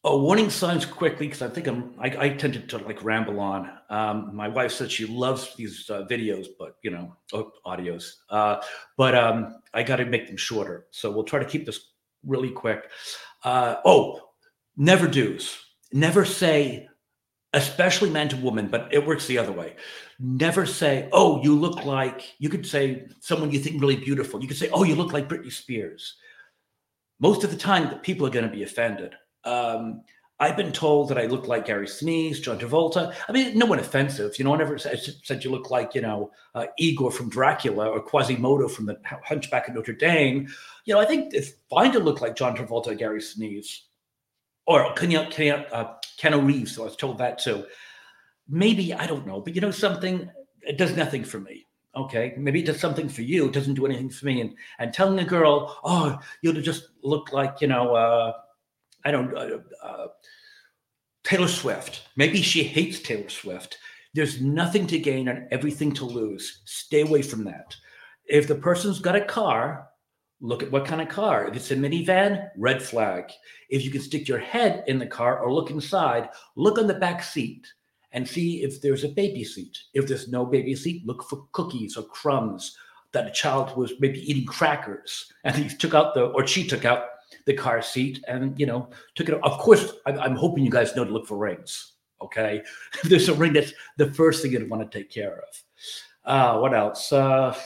oh, 0.05 0.23
warning 0.23 0.51
signs 0.51 0.87
quickly 0.87 1.27
because 1.27 1.43
I 1.43 1.49
think 1.49 1.67
I'm 1.67 1.95
I, 1.99 2.07
I 2.19 2.29
tended 2.31 2.69
to 2.71 2.79
like 2.79 3.03
ramble 3.03 3.41
on. 3.41 3.71
Um, 3.91 4.35
my 4.35 4.49
wife 4.49 4.73
said 4.73 4.91
she 4.91 5.07
loves 5.07 5.55
these 5.57 5.89
uh, 5.91 6.05
videos, 6.11 6.47
but 6.59 6.77
you 6.83 6.91
know, 6.91 7.17
oh, 7.33 7.53
audios. 7.67 8.15
Uh, 8.31 8.61
but 8.97 9.15
um, 9.15 9.61
I 9.75 9.83
got 9.83 9.97
to 9.97 10.05
make 10.05 10.27
them 10.27 10.37
shorter, 10.37 10.87
so 10.91 11.11
we'll 11.11 11.25
try 11.25 11.39
to 11.39 11.45
keep 11.45 11.67
this 11.67 11.93
really 12.25 12.51
quick. 12.51 12.91
Uh, 13.45 13.77
oh, 13.85 14.21
never 14.77 15.07
do's. 15.07 15.57
Never 15.93 16.25
say 16.25 16.89
especially 17.55 18.11
man 18.11 18.29
to 18.29 18.37
woman, 18.37 18.69
but 18.69 18.93
it 18.93 19.07
works 19.07 19.27
the 19.27 19.39
other 19.39 19.53
way. 19.53 19.77
Never 20.19 20.67
say, 20.67 21.09
"Oh, 21.13 21.43
you 21.43 21.59
look 21.59 21.85
like." 21.85 22.35
You 22.39 22.49
could 22.49 22.67
say 22.67 23.07
someone 23.21 23.51
you 23.51 23.59
think 23.59 23.81
really 23.81 23.97
beautiful. 23.97 24.41
You 24.41 24.49
could 24.49 24.57
say, 24.57 24.69
"Oh, 24.71 24.85
you 24.85 24.95
look 24.95 25.13
like 25.13 25.29
Britney 25.29 25.53
Spears." 25.53 26.17
Most 27.21 27.43
of 27.45 27.51
the 27.51 27.57
time, 27.57 27.89
the 27.89 27.97
people 27.97 28.27
are 28.27 28.31
going 28.31 28.47
to 28.49 28.55
be 28.55 28.63
offended. 28.63 29.15
Um, 29.45 30.03
I've 30.41 30.57
been 30.57 30.71
told 30.71 31.09
that 31.09 31.19
I 31.19 31.27
look 31.27 31.49
like 31.49 31.67
Gary 31.67 31.87
Sinise, 31.87 32.41
John 32.41 32.61
Travolta. 32.61 33.13
I 33.29 33.33
mean, 33.33 33.59
no 33.59 33.67
one 33.67 33.81
offensive. 33.81 34.39
You 34.39 34.45
know, 34.45 34.55
I 34.55 34.59
never 34.59 34.79
said, 34.79 35.43
you 35.43 35.51
look 35.51 35.71
like, 35.71 35.97
you 35.97 36.01
know, 36.01 36.31
uh, 36.55 36.67
Igor 36.79 37.11
from 37.11 37.29
Dracula 37.29 37.89
or 37.89 38.01
Quasimodo 38.01 38.69
from 38.69 38.87
the 38.87 39.01
Hunchback 39.25 39.67
of 39.67 39.75
Notre 39.75 39.95
Dame. 39.95 40.47
You 40.85 40.95
know, 40.95 41.01
I 41.01 41.07
think 41.07 41.35
it's 41.35 41.51
fine 41.69 41.91
to 41.93 41.99
look 41.99 42.21
like 42.21 42.37
John 42.37 42.57
Travolta 42.57 42.97
Gary 42.97 43.21
Sinise. 43.21 43.81
Or 44.67 44.95
Keanu, 44.95 45.33
Keanu, 45.33 45.67
uh, 45.73 45.95
Keanu 46.21 46.47
Reeves, 46.47 46.77
so 46.77 46.83
I 46.83 46.85
was 46.85 46.97
told 46.97 47.19
that 47.19 47.39
too. 47.39 47.65
Maybe, 48.49 48.95
I 48.95 49.07
don't 49.07 49.27
know, 49.27 49.41
but 49.41 49.55
you 49.55 49.61
know 49.61 49.71
something? 49.73 50.31
It 50.63 50.79
does 50.79 50.95
nothing 50.95 51.25
for 51.25 51.41
me. 51.41 51.67
Okay, 51.97 52.35
maybe 52.37 52.61
it 52.61 52.67
does 52.67 52.79
something 52.79 53.09
for 53.09 53.23
you. 53.23 53.47
It 53.47 53.53
doesn't 53.53 53.75
do 53.75 53.87
anything 53.87 54.11
for 54.11 54.27
me. 54.27 54.41
And 54.41 54.55
and 54.79 54.93
telling 54.93 55.19
a 55.19 55.25
girl, 55.25 55.79
oh, 55.83 56.19
you 56.43 56.53
just 56.61 56.91
look 57.03 57.33
like 57.33 57.61
you 57.61 57.67
know, 57.67 57.95
uh, 57.95 58.35
I 59.05 59.11
don't, 59.11 59.37
uh, 59.37 59.59
uh, 59.83 60.07
Taylor 61.25 61.49
Swift. 61.49 62.03
Maybe 62.17 62.43
she 62.43 62.63
hates 62.63 63.01
Taylor 63.01 63.29
Swift. 63.29 63.79
There's 64.15 64.41
nothing 64.41 64.87
to 64.89 64.99
gain 64.99 65.29
and 65.29 65.47
everything 65.51 65.93
to 65.93 66.05
lose. 66.05 66.63
Stay 66.65 67.03
away 67.03 67.23
from 67.23 67.45
that. 67.45 67.77
If 68.25 68.49
the 68.49 68.55
person's 68.55 68.99
got 68.99 69.17
a 69.17 69.25
car, 69.25 69.89
look 70.41 70.63
at 70.63 70.71
what 70.71 70.87
kind 70.87 71.01
of 71.01 71.09
car. 71.09 71.47
If 71.47 71.57
it's 71.57 71.71
a 71.71 71.77
minivan, 71.77 72.49
red 72.57 72.83
flag. 72.83 73.31
If 73.69 73.85
you 73.85 73.91
can 73.91 74.01
stick 74.01 74.29
your 74.29 74.39
head 74.39 74.85
in 74.87 74.99
the 74.99 75.07
car 75.07 75.39
or 75.39 75.53
look 75.53 75.71
inside, 75.71 76.29
look 76.57 76.79
on 76.79 76.87
the 76.87 76.95
back 76.95 77.23
seat 77.23 77.67
and 78.13 78.27
see 78.27 78.63
if 78.63 78.81
there's 78.81 79.05
a 79.05 79.09
baby 79.09 79.45
seat. 79.45 79.77
If 79.95 80.07
there's 80.07 80.29
no 80.29 80.47
baby 80.47 80.75
seat, 80.75 81.07
look 81.07 81.25
for 81.25 81.47
cookies 81.53 81.97
or 81.97 82.05
crumbs 82.05 82.77
that 83.13 83.27
a 83.27 83.31
child 83.31 83.77
was 83.77 83.93
maybe 84.01 84.21
eating 84.31 84.47
crackers 84.47 85.33
and 85.45 85.57
he 85.57 85.69
took 85.69 85.95
out 85.95 86.15
the, 86.15 86.27
or 86.27 86.47
she 86.47 86.67
took 86.67 86.85
out 86.85 87.05
the 87.47 87.55
car 87.55 87.83
seat 87.83 88.25
and, 88.29 88.59
you 88.59 88.67
know, 88.67 88.91
took 89.15 89.29
it. 89.29 89.39
Of 89.43 89.59
course, 89.59 89.93
I'm, 90.07 90.19
I'm 90.19 90.37
hoping 90.37 90.65
you 90.65 90.71
guys 90.71 90.95
know 90.97 91.05
to 91.05 91.11
look 91.11 91.27
for 91.27 91.37
rings. 91.37 91.95
Okay. 92.23 92.63
There's 93.05 93.29
a 93.29 93.35
ring, 93.35 93.53
that's 93.53 93.73
the 93.97 94.13
first 94.15 94.43
thing 94.43 94.53
you'd 94.53 94.69
want 94.69 94.91
to 94.91 94.99
take 94.99 95.11
care 95.11 95.39
of. 95.39 95.63
Uh, 96.25 96.59
what 96.61 96.75
else? 96.75 97.13
Uh, 97.13 97.57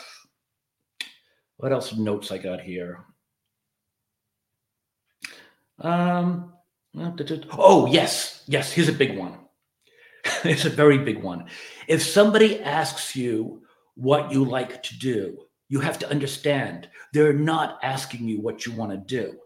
what 1.57 1.73
else 1.73 1.95
notes 1.95 2.31
I 2.31 2.39
got 2.39 2.61
here? 2.61 3.05
Um, 5.81 6.53
oh, 6.97 7.87
yes. 7.87 8.45
Yes. 8.47 8.73
Here's 8.73 8.89
a 8.89 8.93
big 8.93 9.19
one. 9.19 9.39
it's 10.45 10.65
a 10.65 10.71
very 10.71 10.99
big 10.99 11.23
one. 11.23 11.47
If 11.89 12.03
somebody 12.03 12.61
asks 12.63 13.17
you 13.17 13.63
what 13.95 14.31
you 14.31 14.45
like 14.45 14.83
to 14.85 14.99
do, 14.99 15.39
you 15.69 15.81
have 15.81 15.99
to 16.01 16.11
understand 16.11 16.89
they're 17.13 17.33
not 17.33 17.79
asking 17.83 18.29
you 18.29 18.41
what 18.41 18.67
you 18.67 18.73
want 18.73 18.93
to 18.93 18.99
do. 18.99 19.39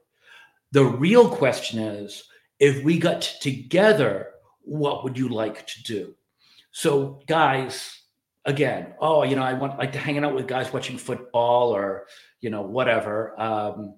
The 0.77 0.85
real 0.85 1.27
question 1.27 1.79
is 1.79 2.25
if 2.61 2.85
we 2.85 2.99
got 2.99 3.23
together, 3.23 4.33
what 4.61 5.05
would 5.05 5.17
you 5.17 5.31
like 5.31 5.67
to 5.69 5.83
do? 5.85 6.15
So, 6.71 7.23
guys, 7.27 8.03
again, 8.45 8.93
oh, 9.01 9.23
you 9.23 9.37
know, 9.37 9.43
I 9.43 9.55
want 9.55 9.79
like 9.79 9.93
to 9.93 9.99
hanging 9.99 10.23
out 10.23 10.35
with 10.35 10.47
guys 10.47 10.75
watching 10.75 10.99
football 10.99 11.75
or, 11.75 12.09
you 12.43 12.51
know, 12.51 12.61
whatever. 12.61 13.33
Um, 13.41 13.95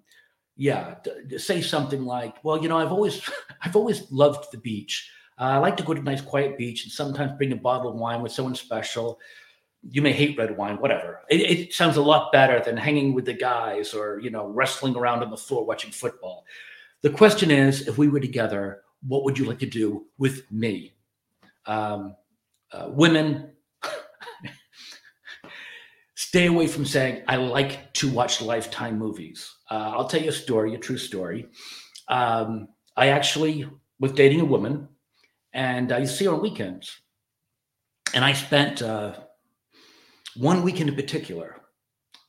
yeah, 0.57 0.95
say 1.37 1.63
something 1.63 2.05
like, 2.05 2.37
well, 2.45 2.63
you 2.63 2.69
know, 2.69 2.79
I've 2.79 2.93
always, 2.93 3.29
I've 3.61 3.75
always 3.75 4.09
loved 4.13 4.53
the 4.53 4.59
beach. 4.59 5.11
Uh, 5.37 5.47
I 5.47 5.59
like 5.59 5.77
to 5.79 5.83
go 5.83 5.95
to 5.95 6.01
a 6.01 6.05
nice 6.05 6.21
quiet 6.21 6.57
beach 6.57 6.85
and 6.85 6.93
sometimes 6.93 7.33
bring 7.39 7.51
a 7.51 7.57
bottle 7.57 7.91
of 7.91 7.97
wine 7.97 8.23
with 8.23 8.31
someone 8.31 8.55
special. 8.55 9.19
You 9.83 10.03
may 10.03 10.13
hate 10.13 10.37
red 10.37 10.57
wine, 10.57 10.77
whatever. 10.77 11.21
It, 11.31 11.41
it 11.41 11.73
sounds 11.73 11.97
a 11.97 12.03
lot 12.03 12.33
better 12.33 12.61
than 12.61 12.77
hanging 12.77 13.15
with 13.15 13.25
the 13.25 13.35
guys 13.35 13.95
or 13.95 14.19
you 14.21 14.31
know 14.31 14.47
wrestling 14.47 14.97
around 14.97 15.23
on 15.23 15.31
the 15.31 15.37
floor 15.37 15.65
watching 15.65 15.91
football. 15.91 16.45
The 17.03 17.11
question 17.11 17.51
is, 17.51 17.87
if 17.87 17.97
we 17.97 18.09
were 18.09 18.21
together, 18.21 18.83
what 19.07 19.25
would 19.25 19.39
you 19.39 19.45
like 19.45 19.61
to 19.61 19.67
do 19.67 20.07
with 20.19 20.51
me? 20.51 20.95
Um, 21.67 22.17
uh, 22.73 22.89
women, 22.89 23.53
stay 26.17 26.47
away 26.47 26.67
from 26.67 26.85
saying 26.85 27.23
I 27.29 27.37
like 27.37 27.93
to 27.95 28.11
watch 28.11 28.43
Lifetime 28.43 28.99
movies. 28.99 29.55
Uh, 29.71 29.93
I'll 29.95 30.09
tell 30.09 30.21
you 30.21 30.31
a 30.31 30.33
story, 30.33 30.75
a 30.75 30.79
true 30.79 30.99
story. 30.99 31.47
Um, 32.09 32.69
I 32.97 33.09
actually 33.09 33.69
was 34.01 34.13
dating 34.13 34.41
a 34.41 34.45
woman 34.45 34.89
and 35.53 35.93
I 35.93 36.05
see 36.05 36.25
her 36.25 36.33
on 36.33 36.43
weekends. 36.43 37.01
And 38.15 38.25
I 38.25 38.33
spent 38.33 38.83
uh, 38.83 39.15
one 40.39 40.63
week 40.63 40.81
in 40.81 40.95
particular 40.95 41.59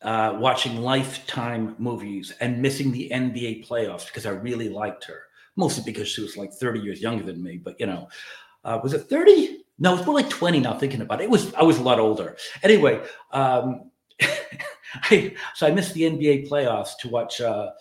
uh, 0.01 0.37
watching 0.39 0.77
Lifetime 0.77 1.75
movies 1.77 2.33
and 2.39 2.61
missing 2.61 2.91
the 2.91 3.09
NBA 3.11 3.67
playoffs 3.67 4.07
because 4.07 4.25
I 4.25 4.31
really 4.31 4.69
liked 4.69 5.03
her, 5.05 5.23
mostly 5.55 5.83
because 5.83 6.07
she 6.07 6.21
was 6.21 6.37
like 6.37 6.53
30 6.53 6.79
years 6.79 7.01
younger 7.01 7.23
than 7.23 7.43
me. 7.43 7.57
But 7.57 7.79
you 7.79 7.85
know, 7.85 8.07
uh, 8.63 8.79
was 8.81 8.93
it 8.93 9.03
30? 9.03 9.63
No, 9.77 9.95
it's 9.95 10.05
more 10.05 10.15
like 10.15 10.29
20 10.29 10.59
now. 10.59 10.77
Thinking 10.77 11.01
about 11.01 11.21
it, 11.21 11.25
it 11.25 11.29
was 11.29 11.53
I 11.53 11.63
was 11.63 11.79
a 11.79 11.83
lot 11.83 11.99
older. 11.99 12.37
Anyway, 12.63 13.01
um, 13.31 13.91
I, 14.21 15.35
so 15.55 15.67
I 15.67 15.71
missed 15.71 15.93
the 15.93 16.03
NBA 16.03 16.49
playoffs 16.49 16.97
to 17.01 17.09
watch 17.09 17.41
uh, 17.41 17.71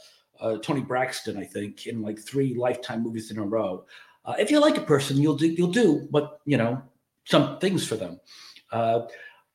uh, 0.41 0.59
Toni 0.59 0.81
Braxton. 0.81 1.37
I 1.37 1.45
think 1.45 1.87
in 1.87 2.03
like 2.03 2.19
three 2.19 2.55
Lifetime 2.55 3.03
movies 3.03 3.31
in 3.31 3.39
a 3.39 3.45
row. 3.45 3.85
Uh, 4.25 4.35
if 4.39 4.51
you 4.51 4.61
like 4.61 4.77
a 4.77 4.83
person, 4.83 5.17
you'll 5.17 5.37
do 5.37 5.49
you'll 5.49 5.71
do 5.71 6.07
what 6.11 6.41
you 6.45 6.57
know 6.57 6.83
some 7.25 7.59
things 7.59 7.87
for 7.87 7.97
them. 7.97 8.21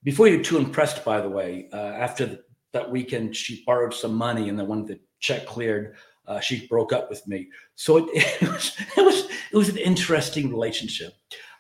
Before 0.04 0.28
you're 0.28 0.44
too 0.44 0.58
impressed, 0.58 1.06
by 1.06 1.22
the 1.22 1.30
way, 1.30 1.70
uh, 1.72 1.78
after 1.78 2.26
the, 2.26 2.44
that 2.74 2.90
weekend, 2.90 3.36
she 3.36 3.64
borrowed 3.66 3.94
some 3.94 4.16
money, 4.16 4.50
and 4.50 4.60
then 4.60 4.68
when 4.68 4.86
the 4.86 5.00
check 5.20 5.46
cleared, 5.46 5.96
uh, 6.28 6.40
she 6.40 6.68
broke 6.68 6.94
up 6.94 7.10
with 7.10 7.26
me. 7.28 7.50
So 7.76 7.98
it, 7.98 8.10
it, 8.42 8.50
was 8.50 8.78
it 8.98 9.06
was 9.06 9.30
it 9.52 9.58
was 9.58 9.70
an 9.70 9.78
interesting 9.78 10.50
relationship. 10.50 11.14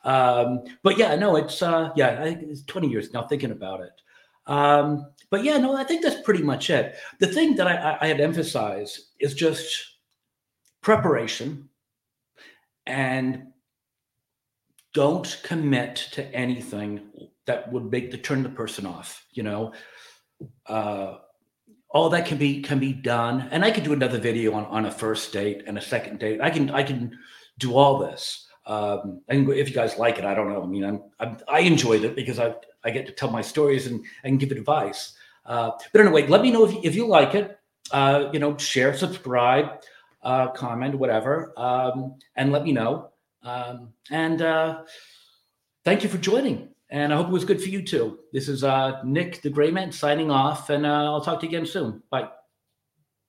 Um, 0.03 0.63
but 0.81 0.97
yeah, 0.97 1.15
no, 1.15 1.35
it's 1.35 1.61
uh, 1.61 1.91
yeah, 1.95 2.21
I 2.21 2.35
think 2.35 2.43
it's 2.43 2.63
20 2.65 2.89
years 2.89 3.13
now 3.13 3.23
thinking 3.23 3.51
about 3.51 3.81
it. 3.81 4.01
Um, 4.45 5.11
but 5.29 5.43
yeah, 5.43 5.57
no, 5.57 5.75
I 5.75 5.85
think 5.85 6.03
that's 6.03 6.21
pretty 6.21 6.43
much 6.43 6.69
it. 6.69 6.95
The 7.19 7.27
thing 7.27 7.55
that 7.55 7.67
I, 7.67 7.97
I 8.01 8.07
had 8.07 8.19
emphasized 8.19 8.99
is 9.19 9.33
just 9.33 9.97
preparation 10.81 11.69
and 12.85 13.47
don't 14.93 15.39
commit 15.43 15.95
to 16.11 16.25
anything 16.35 17.09
that 17.45 17.71
would 17.71 17.91
make 17.91 18.11
the 18.11 18.17
turn 18.17 18.43
the 18.43 18.49
person 18.49 18.85
off 18.85 19.25
you 19.31 19.43
know? 19.43 19.73
Uh, 20.65 21.17
all 21.89 22.09
that 22.09 22.25
can 22.25 22.37
be 22.37 22.61
can 22.61 22.79
be 22.79 22.91
done. 22.91 23.47
And 23.51 23.63
i 23.63 23.69
could 23.69 23.83
do 23.83 23.93
another 23.93 24.19
video 24.19 24.53
on, 24.53 24.65
on 24.65 24.85
a 24.85 24.91
first 24.91 25.31
date 25.31 25.63
and 25.67 25.77
a 25.77 25.81
second 25.81 26.19
date. 26.19 26.41
I 26.41 26.49
can 26.49 26.69
i 26.71 26.83
can 26.83 27.17
do 27.59 27.75
all 27.75 27.99
this. 27.99 28.47
Um 28.65 29.21
and 29.27 29.47
if 29.49 29.69
you 29.69 29.75
guys 29.75 29.97
like 29.97 30.17
it 30.17 30.25
i 30.25 30.33
don't 30.33 30.49
know. 30.49 30.63
I 30.63 30.65
mean 30.65 30.83
i'm, 30.83 31.03
I'm 31.19 31.37
i 31.47 31.59
enjoyed 31.59 32.03
it 32.03 32.15
because 32.15 32.39
i 32.39 32.55
i 32.83 32.89
get 32.89 33.05
to 33.05 33.11
tell 33.11 33.29
my 33.29 33.41
stories 33.41 33.87
and 33.87 34.03
and 34.23 34.39
give 34.39 34.51
advice. 34.51 35.13
Uh 35.45 35.71
but 35.91 36.01
anyway 36.01 36.27
let 36.27 36.41
me 36.41 36.51
know 36.51 36.65
if 36.65 36.73
if 36.83 36.95
you 36.95 37.07
like 37.07 37.35
it. 37.35 37.59
Uh 37.91 38.29
you 38.33 38.39
know 38.39 38.57
share 38.57 38.97
subscribe 38.97 39.79
uh, 40.23 40.47
comment, 40.49 40.95
whatever, 40.95 41.53
um, 41.57 42.15
and 42.35 42.51
let 42.51 42.63
me 42.63 42.71
know. 42.71 43.11
Um, 43.43 43.89
and 44.09 44.41
uh, 44.41 44.83
thank 45.83 46.03
you 46.03 46.09
for 46.09 46.17
joining. 46.17 46.72
And 46.93 47.11
I 47.11 47.17
hope 47.17 47.27
it 47.27 47.33
was 47.33 47.43
good 47.43 47.59
for 47.59 47.69
you 47.69 47.81
too. 47.81 48.19
This 48.31 48.47
is 48.47 48.63
uh, 48.63 49.01
Nick 49.03 49.41
the 49.41 49.49
Gray 49.49 49.71
Man 49.71 49.91
signing 49.91 50.29
off, 50.29 50.69
and 50.69 50.85
uh, 50.85 51.11
I'll 51.11 51.21
talk 51.21 51.39
to 51.39 51.45
you 51.47 51.49
again 51.49 51.65
soon. 51.65 52.03
Bye. 52.11 52.29